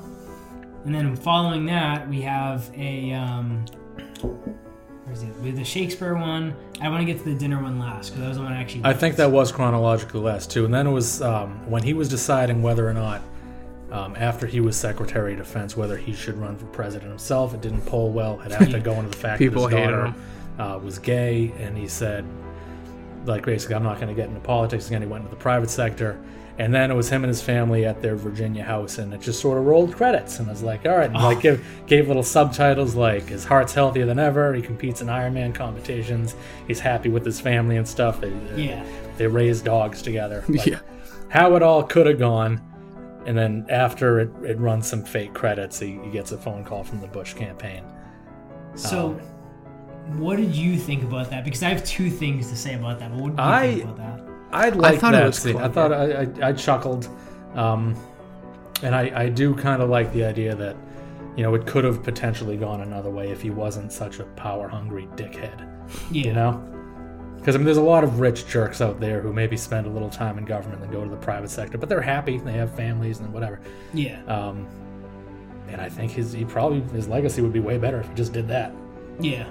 [0.85, 3.65] And then following that, we have a um,
[5.05, 5.35] where's it?
[5.37, 6.55] We have the Shakespeare one.
[6.81, 8.61] I want to get to the dinner one last because that was the one I
[8.61, 8.81] actually.
[8.83, 12.09] I think that was chronologically last too, and then it was um, when he was
[12.09, 13.21] deciding whether or not,
[13.95, 17.53] um, after he was Secretary of Defense, whether he should run for president himself.
[17.53, 18.41] It didn't poll well.
[18.41, 20.13] It had to go into the fact People that his daughter
[20.59, 22.25] uh, was gay, and he said,
[23.25, 25.01] like basically, I'm not going to get into politics again.
[25.01, 26.19] He went into the private sector.
[26.57, 29.41] And then it was him and his family at their Virginia house, and it just
[29.41, 30.39] sort of rolled credits.
[30.39, 33.73] And I was like, all right, and like give, gave little subtitles like his heart's
[33.73, 34.53] healthier than ever.
[34.53, 36.33] He competes in Ironman competitions.
[36.65, 38.21] He's happy with his family and stuff.
[38.21, 38.85] They, Yeah.
[39.17, 40.45] they raise dogs together.
[40.49, 40.79] Like, Yeah.
[41.27, 42.61] How it all could have gone.
[43.25, 46.83] And then after it, it runs some fake credits, he, he gets a phone call
[46.83, 47.83] from the Bush campaign.
[48.75, 49.13] So,
[50.17, 51.43] what did you think about that?
[51.43, 53.11] Because I have two things to say about that.
[53.11, 54.21] But what did you I- think about that?
[54.51, 55.57] I liked thought it that was scene.
[55.57, 57.09] I thought I, I, I chuckled,
[57.55, 57.93] um,
[58.83, 60.77] and I, I do kind of like the idea that
[61.35, 64.69] you know it could have potentially gone another way if he wasn't such a power
[64.69, 65.67] hungry dickhead.
[66.09, 66.23] Yeah.
[66.23, 66.74] You know,
[67.45, 69.89] because I mean, there's a lot of rich jerks out there who maybe spend a
[69.91, 72.39] little time in government and go to the private sector, but they're happy.
[72.39, 73.59] They have families and whatever.
[73.93, 74.19] Yeah.
[74.23, 74.65] Um,
[75.67, 78.33] and I think his he probably his legacy would be way better if he just
[78.33, 78.73] did that.
[79.19, 79.45] Yeah.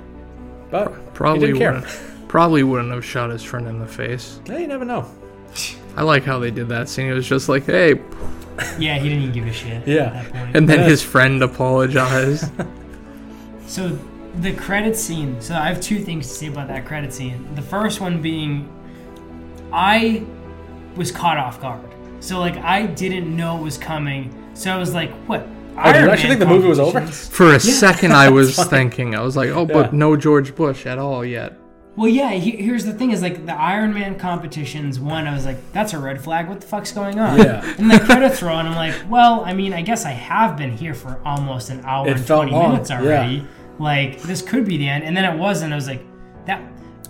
[0.72, 2.28] But Probably he didn't wouldn't.
[2.28, 4.40] Probably wouldn't have shot his friend in the face.
[4.46, 5.08] Yeah, you never know.
[5.96, 7.06] I like how they did that scene.
[7.06, 8.00] It was just like, hey,
[8.76, 8.98] Yeah.
[8.98, 9.86] He didn't even give a shit.
[9.86, 10.06] Yeah.
[10.06, 10.56] At that point.
[10.56, 10.86] and then Yeah.
[10.86, 12.50] his friend apologized.
[13.66, 13.96] So
[14.40, 15.40] the credit scene.
[15.40, 17.54] So I have two things to say about that credit scene.
[17.54, 18.68] The first one being,
[19.72, 20.24] I
[20.96, 21.80] was caught off guard.
[22.20, 24.32] So like I didn't know it was coming.
[24.54, 25.46] So I was like, what?
[25.76, 27.04] Oh, did you actually think the movie was over?
[27.04, 29.98] For a second, I was thinking, I was like, oh, but Yeah.
[29.98, 31.58] no George Bush at all yet.
[31.96, 32.30] Well, yeah.
[32.30, 34.98] He, here's the thing: is like the Iron Man competitions.
[34.98, 36.48] One, I was like, "That's a red flag.
[36.48, 37.62] What the fuck's going on?" Yeah.
[37.78, 40.76] And the credits roll, and I'm like, "Well, I mean, I guess I have been
[40.76, 43.00] here for almost an hour It and 20 long, minutes yeah.
[43.80, 44.12] Already.
[44.12, 45.72] Like this could be the end." And then it wasn't.
[45.72, 46.02] I was like,
[46.46, 46.62] "That."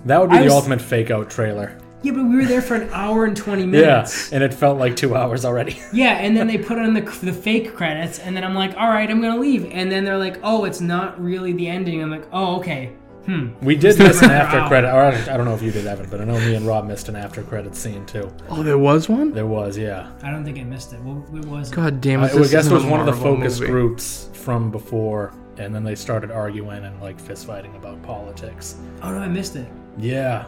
[0.07, 1.79] That would be I the was- ultimate fake out trailer.
[2.03, 3.81] Yeah, but we were there for an hour and 20 minutes.
[3.83, 4.33] Yeah, minutes.
[4.35, 5.81] and it felt like two hours already.
[5.95, 8.89] Yeah, and then they put on the, the fake credits, and then I'm like, all
[8.91, 9.65] right, I'm gonna leave.
[9.73, 12.03] And then they're like, oh, it's not really the ending.
[12.03, 12.93] I'm like, oh, okay.
[13.25, 13.55] Hmm.
[13.63, 14.69] We did miss an after Wow.
[14.69, 14.89] credit.
[14.93, 16.67] Or I don't- I don't know if you did, Evan, but I know me and
[16.67, 18.31] Rob missed an after credit scene too.
[18.51, 19.33] Oh, there was one?
[19.33, 20.11] There was, yeah.
[20.23, 21.01] I don't think I missed it.
[21.01, 21.75] What, what was it?
[21.75, 22.35] God damn I, it.
[22.35, 23.73] I this guess it was one of the focus movie.
[23.73, 28.77] groups from before, and then they started arguing and like fist fighting about politics.
[29.03, 29.67] Oh no, I missed it.
[29.99, 30.47] Yeah,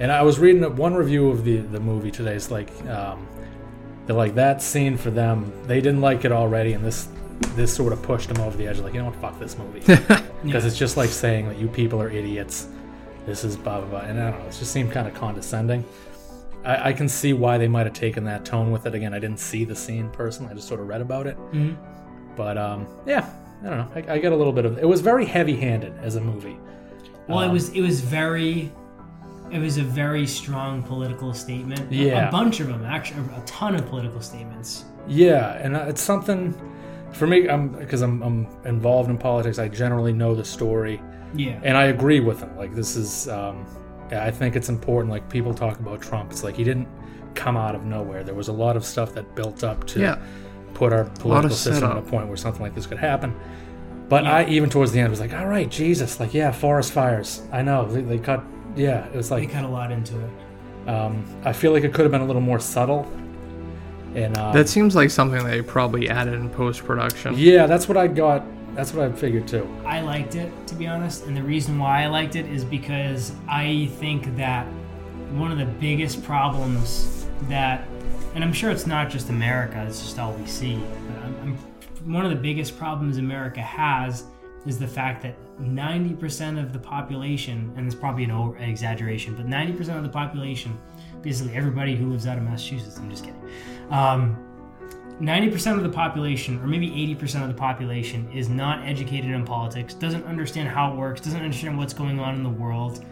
[0.00, 2.34] and I was reading one review of the the movie today.
[2.34, 3.26] It's like um,
[4.06, 5.52] they're like that scene for them.
[5.66, 7.08] They didn't like it already, and this
[7.54, 8.78] this sort of pushed them over the edge.
[8.78, 9.80] Like you know what, fuck this movie,
[10.44, 12.68] because it's just like saying that you people are idiots.
[13.26, 14.46] This is blah blah blah, and I don't know.
[14.46, 15.84] It just seemed kind of condescending.
[16.64, 18.94] I, I can see why they might have taken that tone with it.
[18.94, 20.52] Again, I didn't see the scene personally.
[20.52, 21.36] I just sort of read about it.
[21.52, 21.76] Mhm.
[22.36, 23.28] But um, yeah,
[23.66, 24.12] I don't know.
[24.12, 24.78] I, I get a little bit of.
[24.78, 26.56] It was very heavy-handed as a movie.
[27.28, 28.70] Well, it Um, was it was very,
[29.50, 31.90] it was a very strong political statement.
[31.90, 32.28] A- Yeah.
[32.28, 34.84] a bunch of them, actually, a ton of political statements.
[35.08, 36.54] Yeah, and uh, it's something
[37.12, 37.48] for me.
[37.48, 39.58] I'm because I'm, I'm involved in politics.
[39.58, 41.00] I generally know the story,
[41.34, 41.58] Yeah.
[41.64, 42.56] and I agree with them.
[42.56, 43.66] Like this is, um,
[44.12, 45.10] I think it's important.
[45.10, 46.30] Like people talk about Trump.
[46.30, 46.88] It's like he didn't
[47.34, 48.22] come out of nowhere.
[48.22, 50.18] There was a lot of stuff that built up to Yeah.
[50.76, 53.34] Put our political system at a point where something like this could happen.
[54.08, 54.36] But Yeah.
[54.36, 57.42] I even towards the end was like, all right, Jesus, like yeah, forest fires.
[57.52, 58.44] I know they, they cut.
[58.76, 60.30] Yeah, it was They like cut a lot into it.
[60.88, 63.10] um, I feel like it could have been a little more subtle.
[64.14, 67.34] And uh, That seems like something they probably added in post production.
[67.36, 68.44] Yeah, that's what I got.
[68.74, 69.66] That's what I figured too.
[69.86, 71.26] I liked it, to be honest.
[71.26, 74.66] And the reason why I liked it is because I think that
[75.32, 77.86] one of the biggest problems that,
[78.36, 82.12] and I'm sure it's not just America, it's just all we see, but I'm, I'm,
[82.12, 84.24] one of the biggest problems America has
[84.66, 89.34] is the fact that 90% of the population, and it's probably an over, an exaggeration,
[89.34, 90.78] but 90% of the population,
[91.22, 93.40] basically everybody who lives out of Massachusetts, I'm just kidding.
[93.88, 94.36] Um,
[95.18, 99.94] 90% of the population, or maybe 80% of the population, is not educated in politics,
[99.94, 103.02] doesn't understand how it works, doesn't understand what's going on in the world.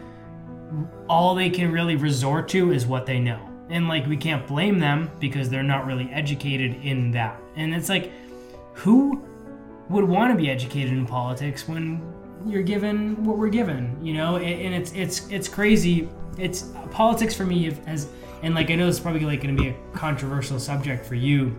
[1.09, 3.54] All they can really resort to is what they know.
[3.69, 7.39] And like, we can't blame them because they're not really educated in that.
[7.55, 8.11] And it's like,
[8.73, 9.23] who
[9.89, 12.01] would want to be educated in politics when
[12.45, 16.09] you're given what we're given, you know, and, it's it's it's crazy.
[16.37, 18.07] It's politics for me has,
[18.43, 21.55] and like I know it's probably like going to be a controversial subject for you,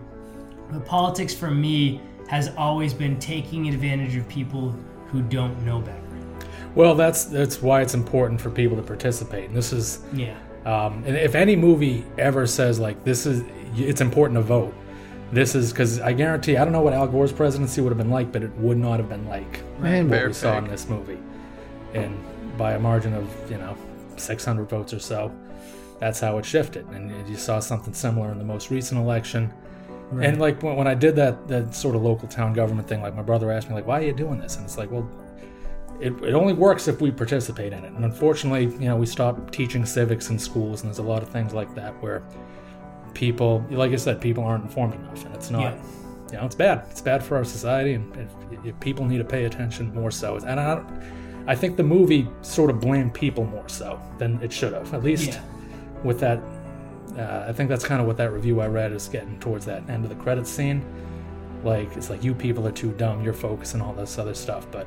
[0.71, 4.75] but politics for me has always been taking advantage of people
[5.07, 6.01] who don't know better.
[6.75, 9.45] Well, that's that's why it's important for people to participate.
[9.45, 10.37] And this is, Yeah.
[10.67, 13.41] Um, and if any movie ever says like this is,
[13.75, 14.73] it's important to vote.
[15.31, 18.09] This is because I guarantee I don't know what Al Gore's presidency would have been
[18.09, 21.19] like, but it would not have been like Man, what we saw in this movie,
[21.93, 22.17] and
[22.57, 23.77] by a margin of you know
[24.17, 25.31] 600 votes or so.
[25.99, 29.53] That's how it shifted, and you saw something similar in the most recent election.
[30.21, 33.15] And like when, when I did that that sort of local town government thing, like
[33.15, 35.09] my brother asked me like, "Why are you doing this?" And it's like, well,
[35.99, 37.91] it, it only works if we participate in it.
[37.93, 41.29] And unfortunately, you know, we stopped teaching civics in schools, and there's a lot of
[41.29, 42.23] things like that where
[43.13, 45.61] people, like I said, people aren't informed enough, and it's not.
[45.75, 45.83] Yeah.
[46.31, 46.83] You know, it's bad.
[46.91, 50.35] It's bad for our society, and if, if people need to pay attention more so.
[50.35, 50.87] And I, don't-
[51.47, 54.93] I think the movie sort of blamed people more so than it should have.
[54.93, 55.41] At least Yeah.
[56.03, 56.39] with that,
[57.17, 59.89] uh, I think that's kind of what that review I read is getting towards that
[59.89, 60.83] end of the credits scene.
[61.63, 63.23] Like it's like you people are too dumb.
[63.23, 64.85] You're focusing on all this other stuff, but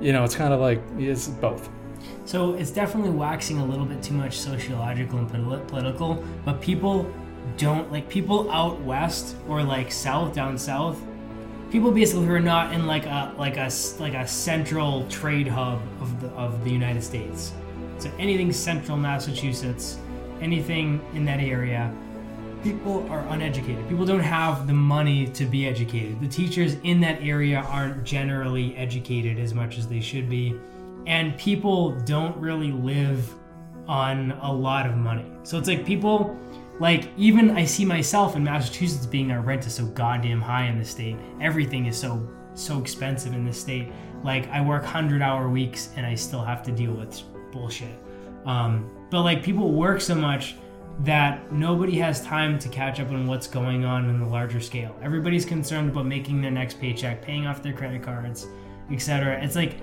[0.00, 1.68] you know, it's kind of like it's both.
[2.24, 5.28] So it's definitely waxing a little bit too much sociological and
[5.68, 7.10] political, but people
[7.56, 11.00] don't like people out west or like south down south.
[11.70, 15.80] People basically who are not in like a like a like a central trade hub
[16.00, 17.52] of the of the United States.
[17.98, 19.98] So anything central Massachusetts,
[20.40, 21.92] anything in that area,
[22.62, 23.88] people are uneducated.
[23.88, 26.20] People don't have the money to be educated.
[26.20, 30.58] The teachers in that area aren't generally educated as much as they should be.
[31.06, 33.32] And people don't really live
[33.86, 35.24] on a lot of money.
[35.44, 36.38] So it's like people,
[36.80, 40.78] like, even I see myself in Massachusetts being our rent is so goddamn high in
[40.78, 41.16] the state.
[41.40, 43.90] Everything is so, so expensive in this state.
[44.22, 47.96] Like, I work 100 hour weeks and I still have to deal with bullshit.
[48.44, 50.56] Um, but like, people work so much
[51.00, 54.96] that nobody has time to catch up on what's going on in the larger scale.
[55.00, 58.48] Everybody's concerned about making their next paycheck, paying off their credit cards,
[58.90, 59.42] etc.
[59.42, 59.76] It's like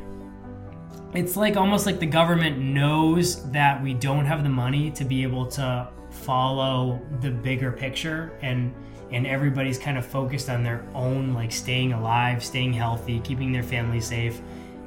[1.13, 5.23] it's like almost like the government knows that we don't have the money to be
[5.23, 8.73] able to follow the bigger picture and
[9.11, 13.63] and everybody's kind of focused on their own like staying alive, staying healthy, keeping their
[13.63, 14.41] family safe.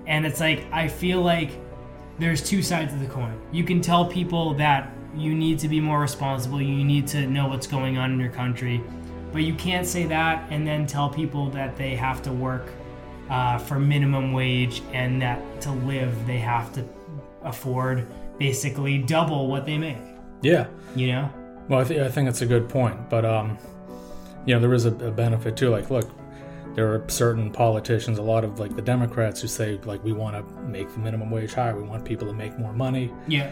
[0.07, 1.53] And it's like I feel like
[2.19, 3.41] there's two sides of the coin.
[3.53, 7.49] You can tell people that you need to be more responsible, you need to know
[7.49, 8.83] what's going on in your country,
[9.33, 12.67] but you can't say that and then tell people that they have to work
[13.31, 16.85] uh, for minimum wage and that to live they have to
[17.43, 18.07] afford
[18.39, 19.99] basically double what they make.
[20.43, 20.69] Yeah.
[20.95, 21.33] You know?
[21.69, 23.59] Well, I, th- I think that's a good point, but um,
[24.47, 25.69] you know, there is a, a benefit too.
[25.69, 26.09] Like, look,
[26.75, 30.37] there are certain politicians, a lot of like the Democrats, who say like we want
[30.37, 33.13] to make the minimum wage higher, we want people to make more money.
[33.27, 33.51] Yeah.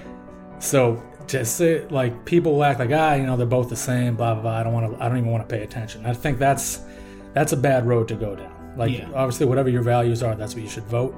[0.59, 4.34] So just say like people act like ah, you know, they're both the same, blah
[4.34, 4.42] blah.
[4.42, 4.52] blah.
[4.58, 5.02] I don't want to.
[5.02, 6.06] I don't even want to pay attention.
[6.06, 6.80] I think that's
[7.34, 8.52] that's a bad road to go down.
[8.76, 9.08] Like Yeah.
[9.14, 11.14] obviously, whatever your values are, that's what you should vote.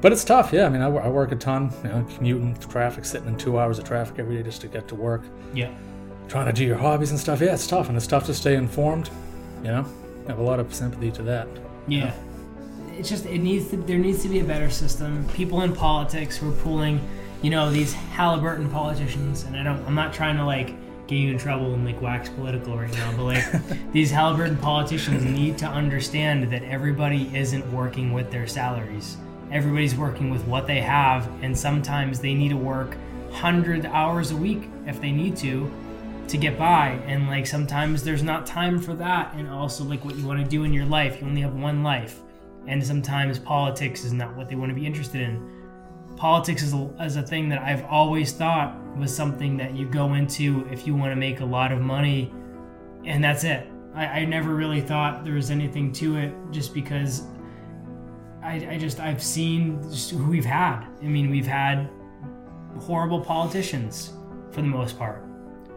[0.00, 0.52] But it's tough.
[0.52, 1.72] Yeah, I mean, I, I work a ton.
[1.84, 4.88] You know, commuting, traffic, sitting in two hours of traffic every day just to get
[4.88, 5.22] to work
[5.54, 5.70] Yeah.
[6.28, 7.40] trying to do your hobbies and stuff.
[7.40, 9.10] Yeah, it's tough, and it's tough to stay informed.
[9.62, 9.86] You know,
[10.26, 11.46] I have a lot of sympathy to that.
[11.86, 12.12] Yeah.
[12.98, 15.26] It's just it needs to there needs to be a better system.
[15.34, 17.00] People in politics who are pulling,
[17.42, 20.74] you know, these Halliburton politicians, and I don't I'm not trying to like
[21.08, 23.44] get you in trouble and like wax political right now, but like
[23.92, 29.16] these Halliburton politicians need to understand that everybody isn't working with their salaries.
[29.50, 32.96] Everybody's working with what they have, and sometimes they need to work
[33.32, 35.70] hundred hours a week if they need to
[36.28, 40.14] to get by and like sometimes there's not time for that and also like what
[40.16, 42.20] you want to do in your life you only have one life
[42.66, 45.61] and sometimes politics is not what they want to be interested in
[46.22, 50.14] politics is a, is a thing that i've always thought was something that you go
[50.14, 52.32] into if you want to make a lot of money
[53.04, 57.24] and that's it i, I never really thought there was anything to it just because
[58.40, 61.90] I, I just i've seen just who we've had i mean we've had
[62.78, 64.12] horrible politicians
[64.52, 65.24] for the most part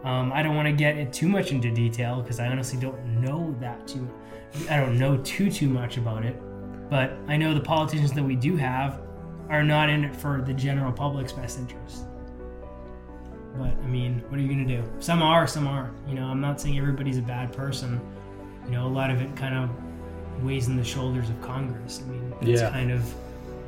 [0.04, 3.04] um, I don't want to get it too much into detail because I honestly don't
[3.20, 4.08] know that too.
[4.70, 6.40] I don't know too too much about it,
[6.88, 9.00] but I know the politicians that we do have
[9.48, 12.04] are not in it for the general public's best interest.
[13.56, 14.82] But I mean, what are you gonna do?
[15.00, 15.94] Some are, some aren't.
[16.08, 18.00] You know, I'm not saying everybody's a bad person.
[18.66, 19.70] You know, a lot of it kind of
[20.44, 22.02] weighs in the shoulders of Congress.
[22.04, 22.70] I mean, it's Yeah.
[22.70, 23.14] kind of,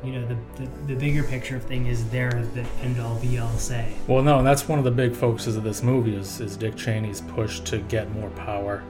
[0.03, 3.39] you know, the, the the bigger picture of thing is their the end all be
[3.39, 3.93] all say.
[4.07, 6.75] Well, no, and that's one of the big focuses of this movie is, is Dick
[6.75, 8.83] Cheney's push to get more power,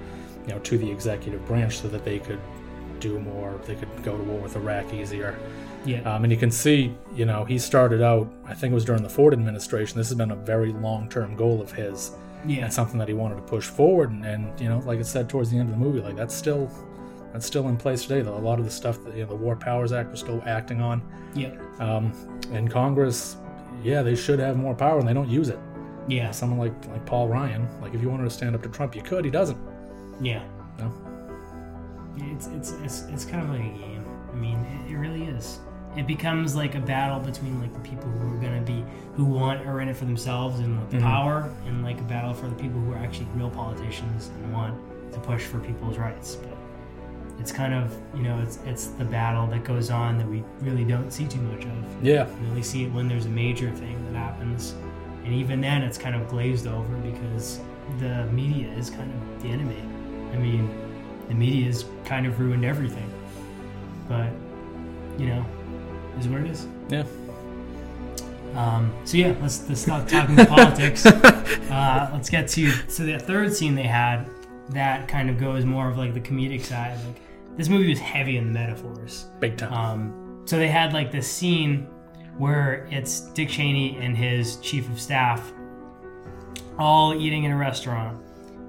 [0.47, 2.39] you know, to the executive branch so that they could
[2.99, 5.37] do more, they could go to war with Iraq easier.
[5.85, 6.01] Yeah.
[6.01, 9.03] Um, and you can see, you know, he started out, I think it was during
[9.03, 9.97] the Ford administration.
[9.97, 12.11] This has been a very long term goal of his
[12.45, 12.65] yeah.
[12.65, 14.11] and something that he wanted to push forward.
[14.11, 16.35] And, and, you know, like I said towards the end of the movie, like that's
[16.35, 16.69] still.
[17.31, 18.21] That's still in place today.
[18.21, 20.41] Though a lot of the stuff that you know, the War Powers Act was still
[20.47, 20.99] acting on,
[21.35, 21.51] yeah.
[21.77, 22.11] um,
[22.51, 23.37] and Congress,
[23.83, 25.59] yeah, they should have more power, and they don't use it.
[26.07, 26.31] Yeah.
[26.31, 29.03] Someone like like Paul Ryan, like if you wanted to stand up to Trump, you
[29.03, 29.23] could.
[29.25, 29.59] He doesn't.
[30.19, 30.43] Yeah.
[30.79, 30.91] No.
[32.17, 34.03] It's it's it's it's kind of like a game.
[34.31, 35.59] I mean, it, it really is.
[35.97, 38.83] It becomes like a battle between like the people who are gonna be
[39.15, 41.01] who want are in it for themselves and with Mhm.
[41.01, 44.75] power, and like a battle for the people who are actually real politicians and want
[45.11, 46.35] to push for people's rights.
[46.35, 46.55] But
[47.39, 50.83] it's kind of you know it's it's the battle that goes on that we really
[50.85, 51.71] don't see too much of.
[52.05, 52.27] Yeah.
[52.41, 54.75] We only see it when there's a major thing that happens,
[55.25, 57.59] and even then it's kind of glazed over because
[57.99, 59.81] the media is kind of the enemy.
[60.33, 60.69] I mean,
[61.27, 63.09] the media has kind of ruined everything.
[64.07, 64.29] But
[65.17, 65.43] you know,
[66.19, 66.67] is what it is.
[66.89, 67.03] Yeah.
[68.55, 71.05] Um, so yeah, let's let's stop talking politics.
[71.69, 74.25] Uh, let's get to so the third scene they had
[74.69, 76.97] that kind of goes more of like the comedic side.
[77.05, 77.21] Like
[77.57, 79.27] this movie was heavy in the metaphors.
[79.39, 79.71] Big time.
[79.73, 81.83] Um, so they had like this scene
[82.39, 85.51] where it's Dick Cheney and his chief of staff
[86.79, 88.17] all eating in a restaurant,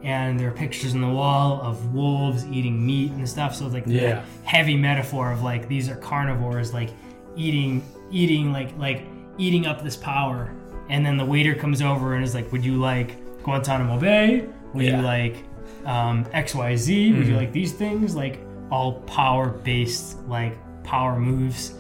[0.03, 3.55] and there are pictures on the wall of wolves eating meat and stuff.
[3.55, 4.23] So it's like Yeah.
[4.45, 6.91] heavy metaphor of like these are carnivores, like
[7.45, 9.05] eating, eating, like like
[9.39, 10.53] eating up this power.
[10.89, 14.45] And then the waiter comes over and is like, "Would you like Guantanamo Bay?
[14.75, 14.97] Would Yeah.
[14.99, 15.37] you like
[15.87, 17.13] um, X Y Z?
[17.15, 17.37] Would you Mhm.
[17.39, 18.15] like these things?
[18.15, 21.75] Like all power based, like power moves,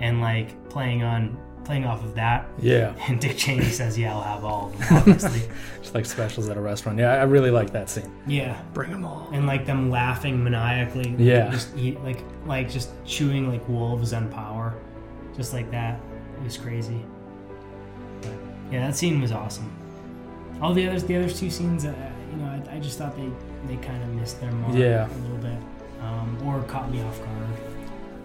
[0.00, 2.92] and like playing on playing off of that." yeah.
[3.08, 5.42] And Dick Cheney says, "Yeah, I'll have all of them." Obviously,
[5.82, 6.98] Just like specials at a restaurant.
[6.98, 8.10] Yeah, I really like that scene.
[8.26, 8.60] yeah.
[8.74, 9.28] Bring them all.
[9.32, 11.04] and like them laughing maniacally.
[11.04, 11.50] like, Yeah.
[11.50, 14.74] Just eat like like just chewing like wolves on power,
[15.40, 15.98] just like that.
[16.38, 17.02] It was crazy.
[18.20, 18.32] But,
[18.70, 19.70] yeah, that scene was awesome.
[20.60, 21.94] All the others, the other two scenes, uh,
[22.30, 23.30] you know, I, I just thought they
[23.66, 25.08] they kind of missed their mark Yeah.
[25.08, 25.58] a little bit,
[26.02, 27.46] um, or caught me off guard.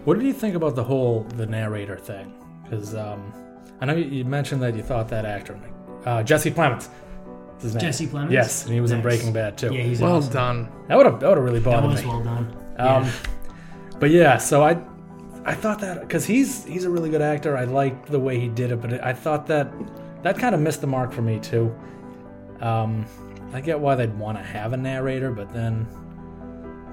[0.04, 2.34] What did you think about the whole the narrator thing?
[2.64, 3.32] Because um,
[3.80, 5.58] I know you, you mentioned that you thought that actor,
[6.04, 6.88] uh, Jesse Plemons,
[7.58, 7.80] is his name.
[7.80, 8.30] Jesse Plemons?
[8.30, 9.72] Yes, and he was in Breaking Bad too.
[9.74, 10.32] Yeah, he's Well awesome.
[10.34, 10.68] done.
[10.88, 11.96] that would have that would have really bothered me.
[11.96, 12.30] That bothered was me.
[12.30, 12.56] well done.
[12.78, 13.98] Um, yeah.
[13.98, 14.74] but yeah, so I
[15.46, 17.56] I thought that because he's he's a really good actor.
[17.56, 19.72] I liked the way he did it, but it, I thought that
[20.22, 21.74] that kind of missed the mark for me too.
[22.60, 23.06] Um,
[23.52, 25.86] I get why they'd want to have a narrator, but then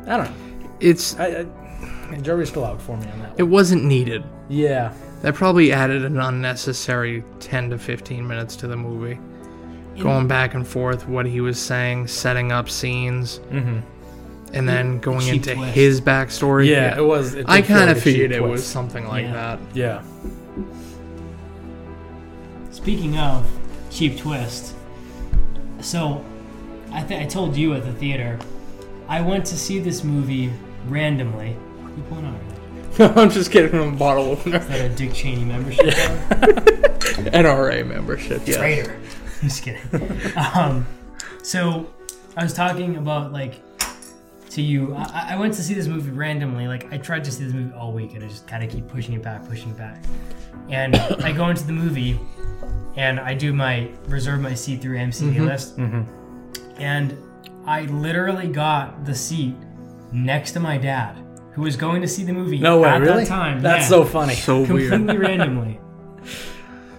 [0.06, 0.70] I don't know.
[0.80, 1.48] It's I,
[2.12, 3.34] I, jury's still out for me on that.
[3.38, 3.52] it One.
[3.52, 4.24] wasn't needed.
[4.50, 9.20] Yeah, That probably added an unnecessary 10 to 15 minutes to the movie.
[10.00, 13.80] Going back and forth, what he was saying, setting up scenes, mm-hmm.
[14.54, 15.74] And then going cheap into twist.
[15.76, 16.68] his backstory.
[16.70, 17.34] yeah, it was.
[17.34, 18.52] It I kind of a figured it twist.
[18.52, 19.34] was something like Yeah.
[19.34, 19.60] that.
[19.74, 20.02] Yeah,
[22.72, 23.50] Speaking of
[23.90, 24.76] cheap twist,
[25.80, 26.24] so
[26.92, 28.40] I think I told you at the theater,
[29.08, 30.52] I went to see this movie
[30.88, 31.54] randomly.
[31.54, 33.18] What are you pulling out?
[33.18, 34.60] I'm just getting a bottle opener.
[34.60, 36.20] that a Dick Cheney membership card?
[37.34, 38.58] NRA membership, yeah.
[38.58, 39.00] Traitor.
[39.42, 39.82] Just kidding.
[40.38, 40.86] Um,
[41.44, 41.88] so
[42.38, 43.62] I was talking about like
[44.54, 44.94] to you.
[44.96, 46.68] I, I went to see this movie randomly.
[46.68, 48.88] Like I tried to see this movie all week, and I just kind of keep
[48.88, 50.04] pushing it back, pushing it back.
[50.70, 52.20] And I go into the movie,
[52.96, 56.06] and I do my reserve my seat through AMC A-List, Mhm.
[56.78, 57.18] and
[57.66, 59.56] I literally got the seat
[60.12, 61.18] next to my dad,
[61.54, 63.24] who was going to see the movie no way, at really.
[63.24, 63.62] that time.
[63.62, 63.88] That's Yeah.
[63.90, 64.36] so funny.
[64.36, 65.20] So completely weird.
[65.20, 65.80] randomly.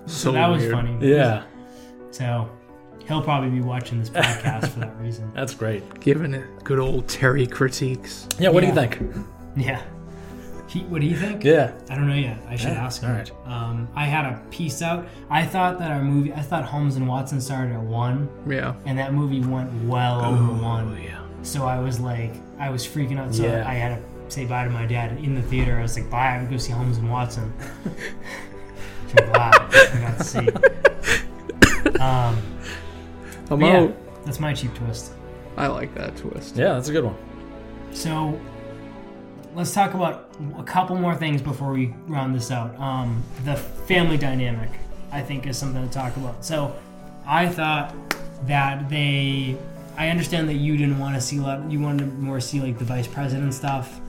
[0.06, 0.72] So that was weird.
[0.74, 0.98] funny.
[1.00, 1.44] yeah,
[2.10, 2.50] So
[3.06, 5.30] he'll probably be watching this podcast for that reason.
[5.34, 6.00] that's great.
[6.00, 8.28] Giving it good old Terry critiques.
[8.38, 8.72] Yeah, what Yeah.
[8.74, 9.26] do you think?
[9.56, 9.82] Yeah.
[10.66, 11.44] He, what do you think?
[11.44, 12.38] Yeah, I don't know yet.
[12.48, 13.10] I should Yeah, ask him.
[13.10, 13.30] all right.
[13.46, 15.06] Um, I had a piece out.
[15.30, 18.74] I thought that our movie, I thought Holmes and Watson started at one, Yeah.
[18.84, 21.00] and that movie went well over one.
[21.00, 21.20] yeah.
[21.42, 23.32] So I was like, I was freaking out.
[23.34, 23.68] So Yeah.
[23.68, 25.78] I had to say bye to my dad in the theater.
[25.78, 26.30] I was like, bye.
[26.30, 27.52] I'm gonna go see Holmes and Watson.
[27.84, 30.48] so I'm glad I got to see.
[32.00, 32.36] Um,
[33.50, 34.24] I'm but yeah, out.
[34.24, 35.12] that's my cheap twist.
[35.57, 36.57] I like that twist.
[36.57, 37.16] yeah, that's a good one.
[37.92, 38.40] So
[39.54, 42.78] let's talk about a couple more things before we round this out.
[42.78, 44.70] Um, the family dynamic,
[45.12, 46.44] I think, is something to talk about.
[46.44, 46.75] So
[47.27, 47.94] I thought
[48.46, 49.56] that they.
[49.96, 51.71] I understand that you didn't want to see a lot.
[51.71, 54.00] You wanted to more see like the vice president stuff.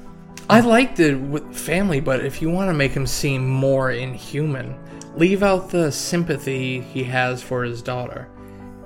[0.49, 4.75] I liked the with family, but if you want to make him seem more inhuman,
[5.15, 8.27] leave out the sympathy he has for his daughter.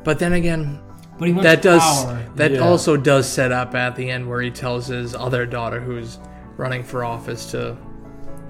[0.03, 0.79] But then again,
[1.17, 2.19] But he wants that does power.
[2.35, 2.59] that Yeah.
[2.59, 6.17] also does set up at the end where he tells his other daughter who's
[6.57, 7.75] running for office to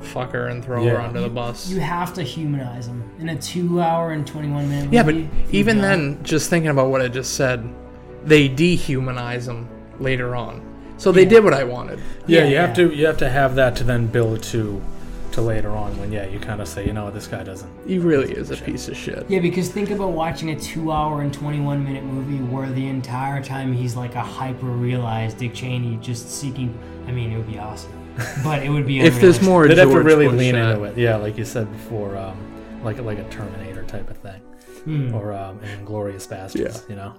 [0.01, 0.91] fuck her and throw Yeah.
[0.91, 1.69] her under the bus.
[1.69, 4.93] You have to humanize him in a two-hour and twenty-one minute.
[4.93, 7.63] Yeah, but movie, if even don't- then, just thinking about what I just said,
[8.25, 9.67] they dehumanize him
[9.99, 10.61] later on.
[10.97, 11.29] So they Yeah.
[11.29, 11.99] did what I wanted.
[12.27, 14.81] Yeah, Yeah, you have to you have to have that to then build to
[15.39, 17.69] to later on when yeah you kind of say you know what this guy doesn't.
[17.87, 19.25] He really is a piece of shit.
[19.29, 23.73] Yeah, because think about watching a two-hour and twenty-one minute movie where the entire time
[23.73, 26.77] he's like a hyper-realized Dick Cheney just seeking.
[27.07, 27.91] I mean, it would be awesome,
[28.43, 28.99] but it would be.
[29.09, 30.97] If there's more They'd George have to really Bush, lean into it.
[30.97, 32.37] Yeah, like you said before, um,
[32.83, 34.41] like like a Terminator type of thing,
[34.83, 35.13] Hmm.
[35.15, 36.87] or um, an Inglourious Basterds.
[36.89, 37.13] You know.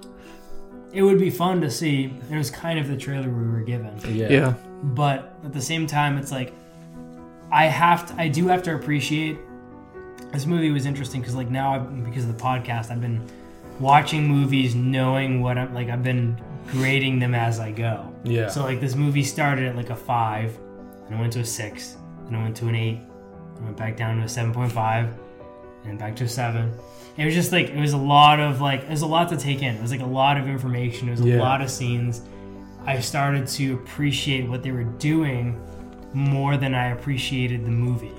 [0.92, 2.12] it would be fun to see.
[2.30, 3.98] It was kind of the trailer we were given.
[4.08, 4.28] Yeah.
[4.28, 4.54] Yeah.
[4.82, 6.52] but at the same time it's like
[7.50, 9.38] i have to i do have to appreciate
[10.32, 13.24] this movie was interesting because like now I, because of the podcast i've been
[13.78, 18.14] watching movies knowing what i'm like i've been grading them as i go.
[18.22, 18.48] Yeah.
[18.48, 20.56] so like this movie started at like a five
[21.06, 21.96] and i went to a six
[22.26, 23.00] and i went to an eight
[23.56, 25.12] and went back down to a 7.5
[25.86, 26.70] and back to a seven.
[27.16, 29.36] It was just like it was a lot of like it was a lot to
[29.38, 29.74] take in.
[29.74, 31.08] It was like a lot of information.
[31.08, 31.38] It was a Yeah.
[31.40, 32.20] lot of scenes.
[32.86, 35.58] I started to appreciate what they were doing
[36.12, 38.12] more than I appreciated the movie.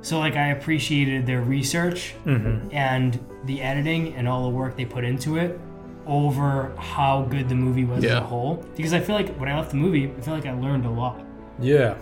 [0.00, 2.68] So like I appreciated their research Mm-hmm.
[2.72, 5.58] and the editing and all the work they put into it
[6.06, 8.64] over how good the movie was as a whole.
[8.76, 10.90] Because I feel like when I left the movie, I feel like I learned a
[10.90, 11.20] lot.
[11.60, 11.96] Yeah.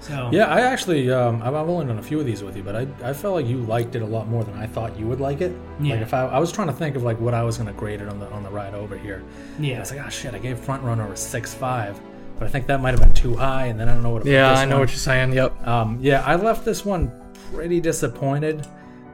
[0.00, 2.74] So Yeah, I actually, um, I've only done a few of these with you, but
[2.74, 5.20] I, I felt like you liked it a lot more than I thought you would
[5.20, 5.52] like it.
[5.80, 5.94] Yeah.
[5.94, 8.00] Like if I, I was trying to think of like what I was gonna grade
[8.00, 9.22] it on the on the ride over here.
[9.60, 9.76] Yeah.
[9.76, 12.00] I was like, oh shit, I gave Front Runner a six five,
[12.38, 14.24] but I think that might have been too high, and then I don't know what.
[14.26, 15.32] Yeah, this I know one- what you're saying.
[15.32, 15.66] Yep.
[15.66, 17.10] Um, yeah, I left this one
[17.52, 18.66] pretty disappointed,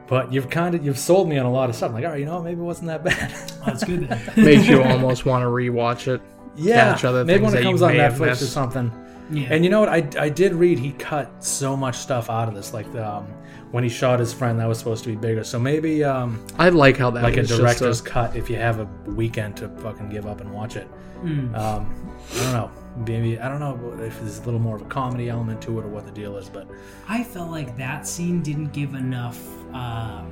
[0.07, 1.89] but you've kind of you've sold me on a lot of stuff.
[1.89, 3.31] I'm like, all right, you know, what, maybe it wasn't that bad.
[3.61, 4.21] Oh, that's good then.
[4.45, 6.21] Makes you almost want to rewatch it.
[6.55, 8.91] yeah, Catch other maybe when it that comes on Netflix or something.
[9.31, 9.47] Yeah.
[9.51, 9.89] And you know what?
[9.89, 13.27] I, I did read he cut so much stuff out of this, like the, um,
[13.71, 15.43] when he shot his friend, that was supposed to be bigger.
[15.43, 18.55] So maybe um, I like how that like a was just director's cut if you
[18.55, 20.87] have a weekend to fucking give up and watch it.
[21.23, 21.55] Mm.
[21.55, 22.71] Um, I don't know.
[23.05, 25.85] Maybe I don't know if there's a little more of a comedy element to it
[25.85, 26.67] or what the deal is, but
[27.07, 29.39] I felt like that scene didn't give enough
[29.73, 30.23] uh,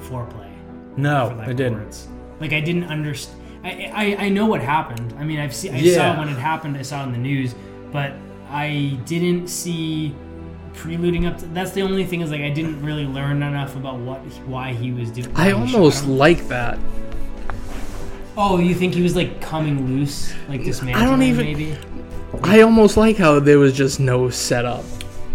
[0.00, 0.50] foreplay.
[0.96, 1.78] no, for it didn't.
[1.78, 2.08] words.
[2.40, 3.40] Like I didn't understand.
[3.64, 5.14] I, I I know what happened.
[5.18, 5.94] I mean, I've seen I Yeah.
[6.14, 6.76] saw when it happened.
[6.76, 7.54] I saw it in the news,
[7.90, 8.12] but
[8.54, 10.14] I didn't see
[10.74, 11.38] preluding up.
[11.38, 14.72] To, that's the only thing is like I didn't really learn enough about what why
[14.72, 15.28] he was doing.
[15.36, 16.18] I why he shot almost him.
[16.18, 16.78] like that.
[18.36, 21.06] Oh, you think he was like coming loose, like dismantling?
[21.06, 21.76] I don't even- maybe.
[22.42, 24.84] I almost like how there was just no setup.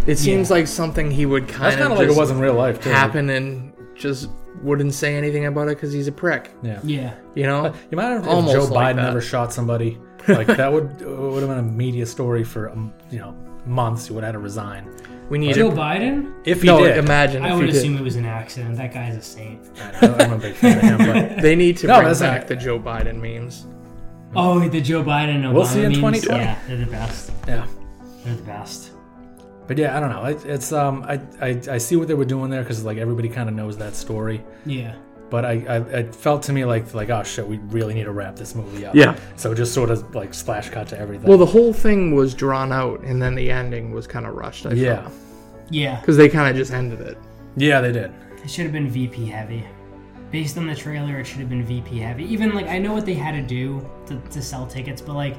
[0.05, 0.55] It seems Yeah.
[0.57, 2.82] like something he would That's kind kind of of like it was in real life
[2.82, 2.89] too.
[2.89, 4.30] happen and just
[4.63, 6.51] wouldn't say anything about it because he's a prick.
[6.61, 6.80] Yeah.
[6.84, 7.13] Yeah.
[7.36, 7.74] You know?
[7.89, 9.03] You might have if Almost Joe like Biden that.
[9.03, 9.97] never shot somebody.
[10.28, 13.32] Like that would would have been a media story for um, you know
[13.65, 14.07] months.
[14.07, 14.89] He would have had to resign.
[15.30, 15.70] We need Joe.
[15.70, 16.34] Biden?
[16.43, 17.78] If he No, did, imagine I if would he did.
[17.78, 18.78] assume it was an accident.
[18.78, 19.59] That guy's a saint.
[20.01, 22.39] I know, I'm a big fan of him, but They need to No, bring back
[22.41, 23.67] not- the Joe Biden memes.
[24.36, 25.41] Oh, the Joe Biden.
[25.43, 26.22] Obama We'll see in memes?
[26.24, 26.43] 2020.
[26.43, 27.32] Yeah, they're the best.
[27.47, 27.67] yeah.
[28.24, 28.91] They're the best.
[29.67, 30.26] But yeah, I don't know.
[30.26, 33.30] It, it's um, I, I I see what they were doing there because like everybody
[33.30, 34.43] kind of knows that story.
[34.65, 34.95] Yeah.
[35.30, 38.11] But I, I it felt to me like like oh shit, we really need to
[38.11, 38.95] wrap this movie up.
[38.95, 39.17] Yeah.
[39.36, 41.27] So just sort of like splash cut to everything.
[41.27, 44.65] Well, the whole thing was drawn out, and then the ending was kind of rushed.
[44.65, 45.09] I yeah,
[45.69, 45.99] Yeah.
[45.99, 47.17] Because they kind of just ended it.
[47.55, 48.11] yeah, they did.
[48.43, 49.65] It should have been VP heavy.
[50.32, 52.23] Based on the trailer, it should have been VP heavy.
[52.25, 55.36] Even like I know what they had to do to, to sell tickets, but like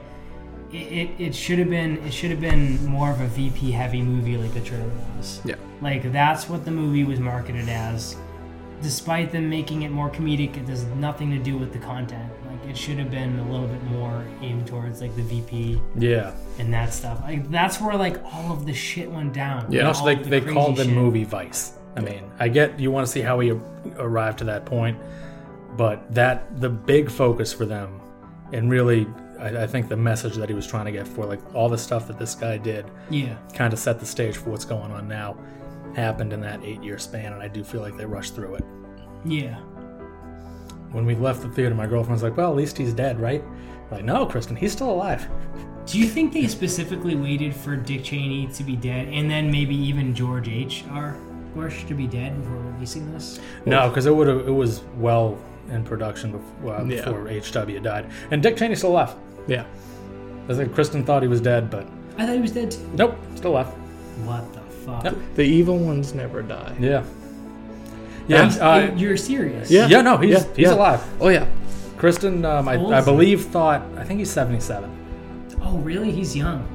[0.73, 4.03] it, it, it should have been it should have been more of a VP heavy
[4.03, 5.41] movie like the trailer was.
[5.45, 5.57] Yeah.
[5.81, 8.17] Like that's what the movie was marketed as.
[8.83, 12.31] Despite them making it more comedic, it has nothing to do with the content.
[12.47, 16.33] Like it should have been a little bit more aimed towards like the VP Yeah.
[16.59, 17.21] and that stuff.
[17.23, 19.71] Like that's where like all of the shit went down.
[19.71, 19.81] Yeah.
[19.81, 20.95] And Like, also, they, the they called the shit.
[20.95, 21.75] movie Vice.
[21.97, 23.51] I mean, I get you want to see how he
[23.97, 24.97] arrived to that point,
[25.77, 28.01] but that the big focus for them,
[28.53, 29.07] and really,
[29.39, 31.79] I, I think the message that he was trying to get for like all the
[31.79, 33.37] stuff that this guy did, Yeah.
[33.55, 35.37] kind of set the stage for what's going on now,
[35.95, 38.65] happened in that eight year span, and I do feel like they rushed through it.
[39.25, 39.57] Yeah.
[40.93, 43.43] When we left the theater, my girlfriend was like, "Well, at least he's dead, right?"
[43.91, 45.29] I'm like, no, Kristen, he's still alive.
[45.87, 49.75] Do you think they specifically waited for Dick Cheney to be dead and then maybe
[49.75, 50.85] even George H.
[50.91, 51.17] R.
[51.57, 53.41] Bush to be dead before releasing this?
[53.67, 55.39] No, because it would have it was well
[55.71, 57.05] in production before, uh, Yeah.
[57.05, 59.15] before HW died, and Dick Cheney's still alive.
[59.49, 59.65] Yeah.
[60.49, 61.87] I think Kristen thought he was dead, but
[62.19, 62.89] I thought he was dead too.
[62.97, 63.69] nope, still alive.
[64.25, 64.60] What the
[64.91, 65.05] fuck?
[65.05, 65.15] Yep.
[65.37, 66.75] The evil ones never die.
[66.81, 67.05] Yeah,
[68.29, 69.71] yeah, He's- uh, you're serious?
[69.71, 69.87] Yeah.
[69.89, 70.03] yeah.
[70.03, 70.75] No, he's Yeah, he's yeah.
[70.75, 71.03] alive.
[71.21, 71.47] Oh yeah.
[71.97, 74.91] Kristen, um, I, I believe, thought I think he's seventy-seven.
[75.63, 76.11] Oh, really?
[76.11, 76.67] He's young.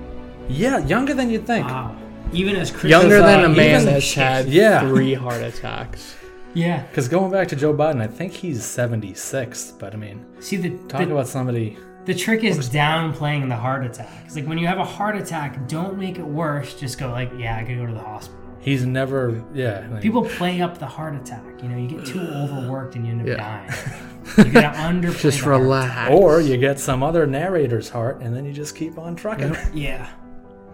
[0.48, 1.66] Yeah, younger than you'd think.
[1.68, 1.96] Wow.
[2.34, 4.82] even as Chris Younger than uh, a man even- that's had Yeah.
[4.88, 6.16] three heart attacks.
[6.54, 6.84] Yeah.
[6.84, 9.74] Because going back to Joe Biden, I think he's 76.
[9.80, 11.78] But I mean, See the talk the, about somebody.
[12.06, 14.36] The trick is downplaying the heart attacks.
[14.36, 16.74] Like when you have a heart attack, don't make it worse.
[16.76, 18.42] Just go like, yeah, I could go to the hospital.
[18.60, 19.88] He's never, yeah.
[19.92, 21.44] like- People play up the heart attack.
[21.62, 23.36] You know, you get too overworked and you end up Yeah.
[23.38, 23.72] dying.
[24.40, 25.20] You gotta underplay.
[25.22, 26.12] Just relax.
[26.12, 29.56] Or you get some other narrator's heart, and then you just keep on trucking.
[29.72, 30.10] Yeah.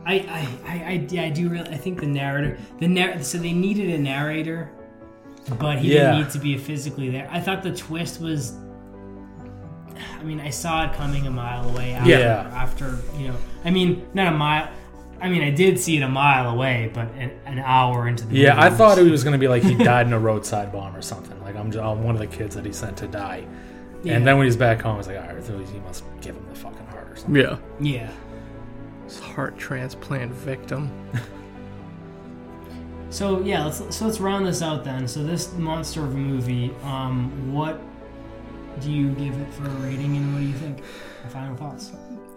[0.05, 1.69] I, I, I, I, yeah, I do really.
[1.69, 4.71] I think the narrator, the narr, so they needed a narrator,
[5.59, 6.11] but he Yeah.
[6.13, 7.27] didn't need to be physically there.
[7.29, 8.53] I thought the twist was.
[10.19, 11.93] I mean, I saw it coming a mile away.
[11.93, 12.51] After, Yeah.
[12.53, 13.35] After you know,
[13.65, 14.69] I mean, not a mile.
[15.21, 18.35] I mean, I did see it a mile away, but an, an hour into the
[18.35, 20.71] Yeah, movie I thought it was going to be like he died in a roadside
[20.71, 21.39] bomb or something.
[21.41, 23.45] Like I'm, just, I'm one of the kids that he sent to die.
[24.03, 24.13] Yeah.
[24.15, 26.45] And then when he's back home, he's like, all right, so he must give him
[26.49, 27.35] the fucking heart or something.
[27.35, 27.57] Yeah.
[27.79, 28.09] Yeah.
[29.05, 30.89] This heart transplant victim.
[33.09, 35.07] So yeah, let's so let's round this out then.
[35.07, 37.81] So this monster of a movie, um, what
[38.79, 40.79] do you give it for a rating, and what do you think?
[40.79, 41.91] Your final thoughts.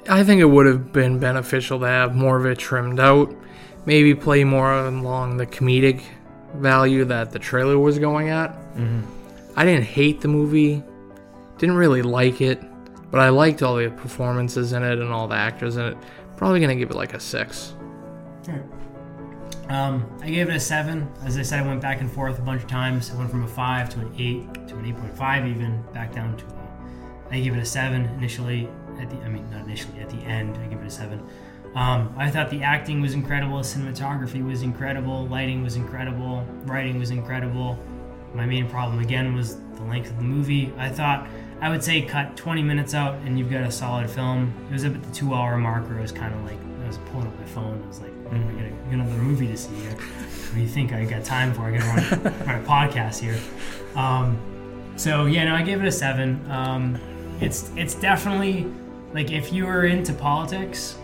[0.08, 3.34] I think it would have been beneficial to have more of it trimmed out.
[3.86, 6.02] Maybe play more along the comedic
[6.54, 8.52] value that the trailer was going at.
[8.76, 9.02] Mm-hmm.
[9.56, 10.82] I didn't hate the movie,
[11.58, 12.60] didn't really like it,
[13.10, 15.96] but I liked all the performances in it and all the actors in it.
[16.36, 17.74] Probably gonna give it like a six.
[19.68, 21.08] Um, I gave it a seven.
[21.24, 23.10] As I said, I went back and forth a bunch of times.
[23.10, 26.14] I went from a five to an eight to an eight point five, even back
[26.14, 26.44] down to.
[26.44, 28.68] A, I gave it a seven initially.
[29.00, 30.00] At the, I mean, not initially.
[30.00, 31.26] At the end, I give it a seven.
[31.74, 37.00] Um, I thought the acting was incredible, the cinematography was incredible, lighting was incredible, writing
[37.00, 37.76] was incredible.
[38.32, 40.72] My main problem again was the length of the movie.
[40.78, 41.26] I thought
[41.60, 44.54] I would say cut 20 minutes out and you've got a solid film.
[44.70, 45.98] It was up at the two hour marker.
[45.98, 47.82] It was kind of like I was pulling up my phone.
[47.82, 49.92] I was like, I got, a, got another movie to see here.
[49.92, 51.62] What do you think I got time for?
[51.62, 53.38] I got to run, run a podcast here.
[53.96, 54.38] Um,
[54.96, 56.48] so yeah, no, I gave it a seven.
[56.50, 56.98] Um,
[57.40, 58.66] it's it's definitely
[59.12, 60.96] like if you were into politics,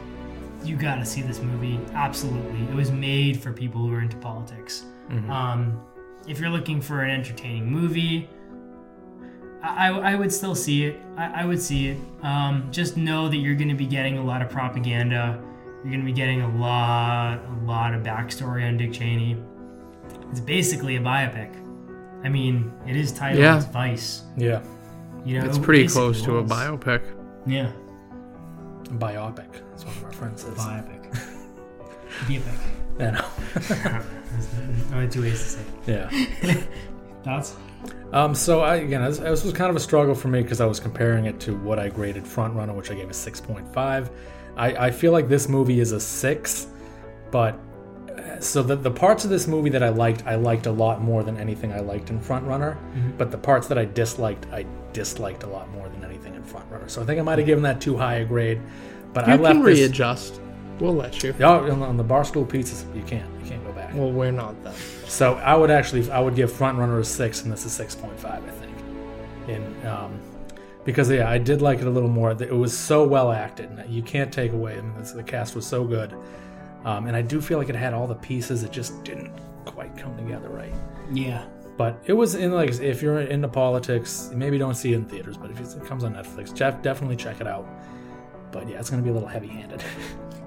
[0.64, 1.80] you got to see this movie.
[1.92, 4.84] Absolutely, it was made for people who are into politics.
[5.28, 5.84] Um,
[6.28, 8.28] if you're looking for an entertaining movie,
[9.60, 11.00] I, I I would still see it.
[11.16, 11.98] I, I would see it.
[12.22, 15.42] Um, just know that you're going to be getting a lot of propaganda.
[15.82, 19.36] You're going to be getting a lot, a lot of backstory on Dick Cheney.
[20.30, 21.54] It's basically a biopic.
[22.22, 23.60] I mean, it is titled Yeah.
[23.72, 24.22] Vice.
[24.36, 24.62] Yeah,
[25.24, 27.02] You know, It's pretty close to a biopic.
[27.46, 27.72] Yeah,
[28.98, 29.50] biopic.
[29.70, 30.54] That's one of our friends says.
[30.54, 30.98] biopic.
[32.26, 32.58] Biopic.
[32.98, 33.24] Yeah, no.
[33.54, 36.62] There's only two ways to say yeah.
[37.24, 37.56] Thoughts?
[38.12, 40.66] Um, so I, again, this, this was kind of a struggle for me because I
[40.66, 44.10] was comparing it to what I graded Front Runner, which I gave a 6.5.
[44.56, 46.66] I, I feel like this movie is a six,
[47.30, 47.58] but
[48.10, 51.00] uh, so the, the parts of this movie that I liked, I liked a lot
[51.00, 52.76] more than anything I liked in Front Runner.
[53.16, 56.70] But the parts that I disliked, I disliked a lot more than anything in Front
[56.70, 56.88] Runner.
[56.88, 58.60] So I think I might have given that too high a grade.
[59.12, 59.80] But You I can left this.
[59.80, 60.40] readjust.
[60.78, 61.34] We'll let you.
[61.38, 63.28] Yeah, on, on the barstool pizzas, you can't.
[63.42, 63.92] You can't go back.
[63.94, 64.72] Well, we're not then.
[65.06, 67.94] So I would actually, I would give Front Runner a six, and this is six
[67.94, 68.76] point five, I think.
[69.48, 70.18] In um,
[70.84, 72.30] because yeah, I did like it a little more.
[72.30, 73.70] It was so well acted.
[73.88, 74.78] You can't take away.
[74.78, 76.14] I mean, the cast was so good,
[76.84, 78.62] um, and I do feel like it had all the pieces.
[78.62, 79.32] It just didn't
[79.64, 80.72] quite come together right.
[81.12, 81.44] Yeah.
[81.76, 85.36] But it was in like if you're into politics, maybe don't see it in theaters.
[85.36, 87.66] But if it comes on Netflix, Jeff, definitely check it out.
[88.52, 89.82] But yeah, it's gonna be a little heavy-handed.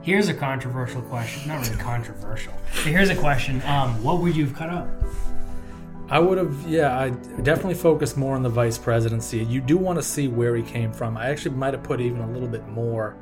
[0.04, 1.48] Here's a controversial question.
[1.48, 2.54] Not really controversial.
[2.84, 3.62] But here's a question.
[3.62, 4.90] Um, what would you have cut out?
[6.10, 7.10] I would have, yeah, I
[7.42, 9.44] definitely focused more on the vice presidency.
[9.44, 11.18] You do want to see where he came from.
[11.18, 13.16] I actually might have put even a little bit more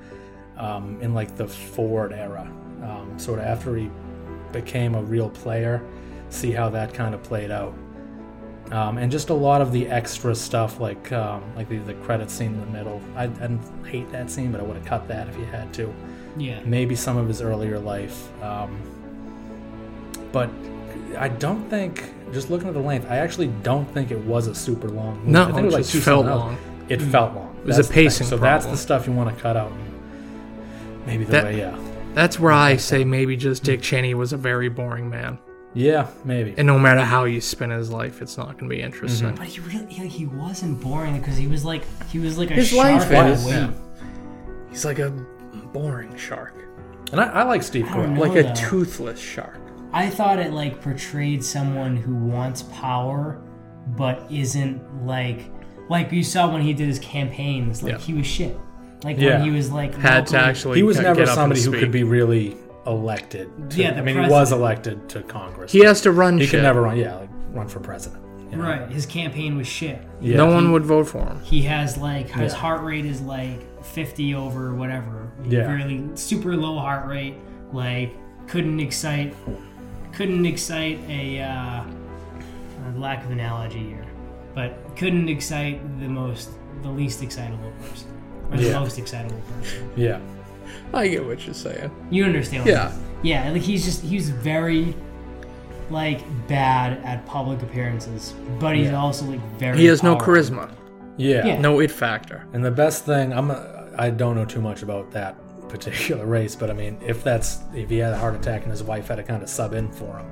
[0.57, 2.41] um, in like the Ford era,
[2.83, 3.89] um, sort of after he
[4.51, 5.81] became a real player,
[6.29, 7.73] see how that kind of played out.
[8.71, 12.31] Um, and just a lot of the extra stuff, like um, like the, the credit
[12.31, 13.01] scene in the middle.
[13.15, 13.57] I, I
[13.87, 15.93] hate that scene, but I would have cut that if you had to
[16.37, 16.61] Yeah.
[16.65, 18.29] maybe some of his earlier life.
[18.41, 18.79] Um,
[20.31, 20.49] but
[21.17, 24.55] I don't think, just looking at the length, I actually don't think it was a
[24.55, 25.31] super long movie.
[25.31, 26.59] No, I think it it was like just two felt something else.
[26.61, 26.87] long.
[26.89, 27.55] It felt long.
[27.61, 29.71] It was That's a pacing So that's the stuff you want to cut out.
[31.05, 31.77] Maybe the That- way, yeah.
[32.13, 35.39] That's where I say maybe just Dick Cheney was a very boring man.
[35.73, 36.53] Yeah, maybe.
[36.57, 39.27] And no matter how you spin his life, it's not going to be interesting.
[39.29, 39.37] Mm-hmm.
[39.37, 42.55] But he really he, he wasn't boring because he was like he was like a
[42.55, 43.47] His shark life on a is.
[43.47, 43.71] Yeah.
[44.69, 45.11] He's like a
[45.71, 46.53] boring shark,
[47.13, 48.15] And I, I like Steve I don't Carell.
[48.15, 48.21] know.
[48.21, 49.57] like a toothless shark.
[49.93, 53.41] I thought it like portrayed someone who wants power
[53.97, 55.49] but isn't like
[55.89, 57.97] like you saw when he did his campaigns like Yeah.
[57.99, 58.57] he was shit.
[59.03, 59.37] Like Yeah.
[59.39, 61.91] when he was like Had to actually He was get never up somebody who could
[61.91, 62.55] be really
[62.87, 63.49] elected.
[63.71, 65.71] To, Yeah, the I mean, he was elected to Congress.
[65.71, 66.51] He has to run He shit.
[66.51, 66.97] can never run.
[66.97, 68.23] Yeah, like run for president.
[68.49, 68.63] you know?
[68.63, 68.89] Right.
[68.91, 69.99] His campaign was shit.
[70.19, 70.37] Yeah.
[70.37, 71.39] No one would vote for him.
[71.43, 72.59] He has like his Yeah.
[72.59, 75.31] heart rate is like 50 over whatever.
[75.47, 75.71] Yeah.
[75.73, 77.35] Really super low heart rate.
[77.73, 78.13] Like
[78.47, 79.33] couldn't excite
[80.13, 81.47] couldn't excite a uh,
[81.83, 81.83] uh,
[82.97, 84.05] lack of analogy here,
[84.55, 86.49] but couldn't excite the most
[86.83, 88.09] the least excitable person
[88.51, 88.79] or the Yeah.
[88.79, 89.91] most excitable person.
[89.95, 90.19] Yeah.
[90.93, 91.91] I get what you're saying.
[92.09, 92.63] You understand?
[92.65, 92.83] What Yeah.
[92.87, 93.49] I'm- yeah.
[93.51, 94.95] Like he's just he's very
[95.89, 98.99] like bad at public appearances, but he's Yeah.
[99.01, 99.77] also like very.
[99.77, 100.69] He has no charisma,
[101.17, 101.45] Yeah.
[101.45, 101.59] Yeah.
[101.59, 102.45] no it factor.
[102.53, 103.51] And the best thing, I'm
[103.97, 105.35] I don't know too much about that
[105.71, 108.83] particular race, but I mean, if that's if he had a heart attack and his
[108.83, 110.27] wife had to kind of sub in for him,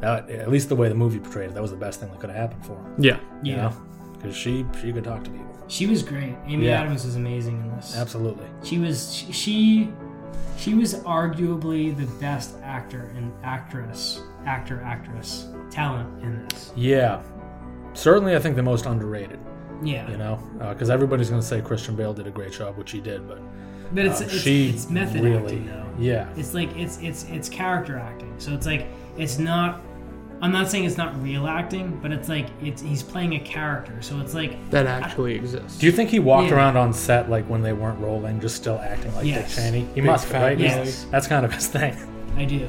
[0.00, 2.20] that at least the way the movie portrayed it, that was the best thing that
[2.20, 2.94] could have happened for him.
[2.98, 3.18] Yeah.
[3.42, 3.62] You Yeah.
[3.62, 3.72] know,
[4.14, 5.46] because she she could talk to people.
[5.68, 6.36] She was great.
[6.46, 6.80] Amy Yeah.
[6.82, 7.96] Adams was amazing in this.
[7.96, 8.46] Absolutely.
[8.62, 9.92] She was she- she
[10.56, 16.72] she was arguably the best actor and actress, actor actress talent in this.
[16.76, 17.20] Yeah.
[17.94, 19.38] Certainly, I think the most underrated.
[19.82, 22.78] Yeah, You know, uh, because everybody's going to say Christian Bale did a great job,
[22.78, 23.40] which he did, but
[23.92, 25.86] but it's uh, it's, she it's method really, acting though.
[25.98, 28.34] yeah, It's like it's it's it's character acting.
[28.38, 29.80] So it's like it's not.
[30.42, 34.02] I'm not saying it's not real acting, but it's like it's he's playing a character.
[34.02, 35.78] So it's like That actually exists.
[35.78, 36.56] Do you think he walked Yeah.
[36.56, 39.54] around on set like when they weren't rolling, just still acting like Yes.
[39.54, 39.80] Dick Cheney?
[39.80, 40.58] He Big must, fat right?
[40.58, 41.06] Yes.
[41.10, 41.96] That's kind of his thing.
[42.36, 42.68] I do.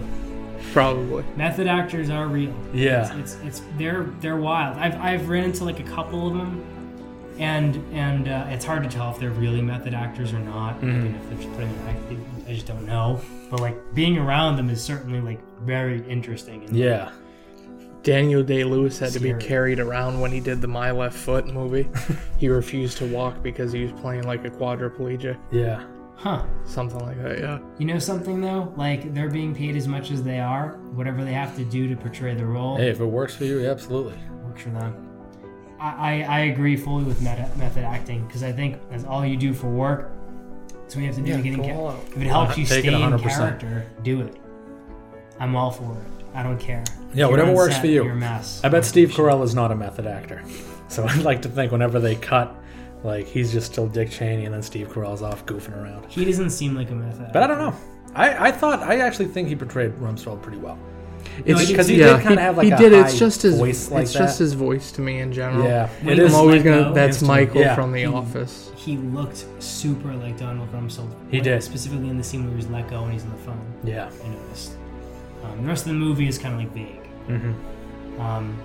[0.72, 1.26] Probably.
[1.36, 2.53] Method actors are real.
[2.74, 3.13] Yeah.
[3.20, 4.78] It's, it's it's they're they're wild.
[4.78, 6.63] I've I've ran into like a couple of them,
[7.39, 10.75] and and uh, it's hard to tell if they're really method actors or not.
[10.75, 13.21] I mean, if they're just putting an act, I just don't know.
[13.49, 16.63] But like being around them is certainly like very interesting.
[16.65, 17.11] And, Yeah.
[18.03, 21.47] Daniel Day Lewis had to be carried around when he did the My Left Foot
[21.47, 21.89] movie.
[22.38, 25.38] he refused to walk because he was playing like a quadriplegic.
[25.51, 25.83] Yeah.
[26.15, 26.45] Huh.
[26.65, 27.59] Something like that, yeah.
[27.77, 28.73] You know something though?
[28.77, 30.77] Like they're being paid as much as they are.
[30.93, 33.67] Whatever they have to do to portray the role Hey, if it works for you,
[33.67, 34.17] absolutely.
[34.45, 35.07] works for them.
[35.80, 39.38] I, I, I agree fully with meta, method acting because I think that's all you
[39.38, 40.11] do for work.
[40.88, 42.78] So we have to do Yeah, to get in ca- If it helps you stay
[42.88, 44.36] in character, do it.
[45.39, 46.25] I'm all for it.
[46.34, 46.84] I don't care.
[47.13, 48.03] Yeah, you're whatever works set, for you.
[48.03, 48.61] You're a mess.
[48.63, 50.43] I bet Steve Carell is not a method actor.
[50.89, 52.55] So I'd like to think whenever they cut,
[53.03, 56.09] like he's just still Dick Cheney and then Steve Carell's off goofing around.
[56.09, 57.32] He doesn't seem like a method.
[57.34, 57.75] But I don't know.
[58.15, 60.80] I, I thought I actually think he portrayed Rumsfeld pretty well.
[61.45, 62.93] It's he- Because he yeah, did kind of have like he a did.
[62.93, 64.19] high It's just his voice like It's that.
[64.19, 65.63] just his voice to me in general.
[65.65, 66.23] yeah, When it he is.
[66.25, 66.84] was I'm always let gonna.
[66.89, 67.21] go, That's.
[67.21, 67.75] Michael Yeah.
[67.75, 68.71] from The He- Office.
[68.75, 71.09] He looked super like Donald Rumsfeld.
[71.30, 71.63] He Like, did.
[71.63, 73.59] Specifically in the scene where he was let go and he's on the phone.
[73.84, 74.09] yeah.
[74.23, 74.71] I noticed.
[75.43, 77.05] Um, the rest of the movie is kind of like vague.
[77.28, 77.51] hmm
[78.21, 78.57] Um,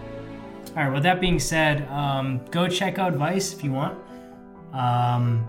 [0.76, 0.92] all right.
[0.92, 3.98] With that being said, um, go check out Vice if you want.
[4.72, 5.44] Um,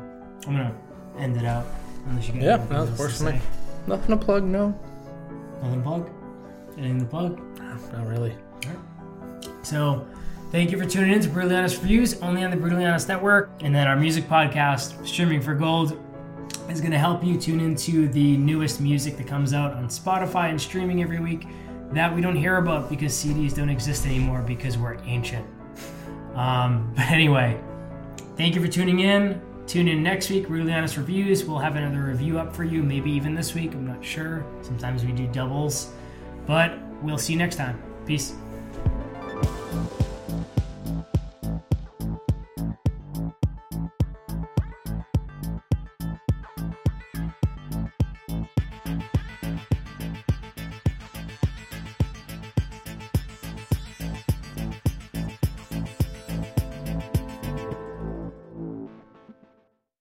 [0.45, 0.73] I'm gonna
[1.17, 1.65] end it out
[2.09, 2.43] unless you guys.
[2.43, 3.39] Yeah, have no, anything that else works to for me.
[3.87, 4.43] Nothing to plug.
[4.43, 4.75] No.
[5.61, 6.09] Nothing to plug.
[6.77, 7.39] Anything to plug.
[7.93, 8.35] Not really.
[9.61, 10.07] So,
[10.51, 13.51] thank you for tuning in to Brutally Honest Reviews, only on the Brutally Honest Network.
[13.61, 15.97] And then our music podcast, Streaming for Gold,
[16.69, 20.49] is going to help you tune into the newest music that comes out on Spotify
[20.49, 21.47] and streaming every week
[21.91, 25.45] that we don't hear about because CDs don't exist anymore because we're ancient.
[26.33, 27.61] Um, but anyway,
[28.35, 29.41] thank you for tuning in.
[29.65, 31.45] Tune in next week, Brutally Honest Reviews.
[31.45, 33.73] We'll have another review up for you, maybe even this week.
[33.73, 34.45] I'm not sure.
[34.61, 35.93] Sometimes we do doubles.
[36.45, 37.81] But we'll see you next time.
[38.05, 38.33] Peace.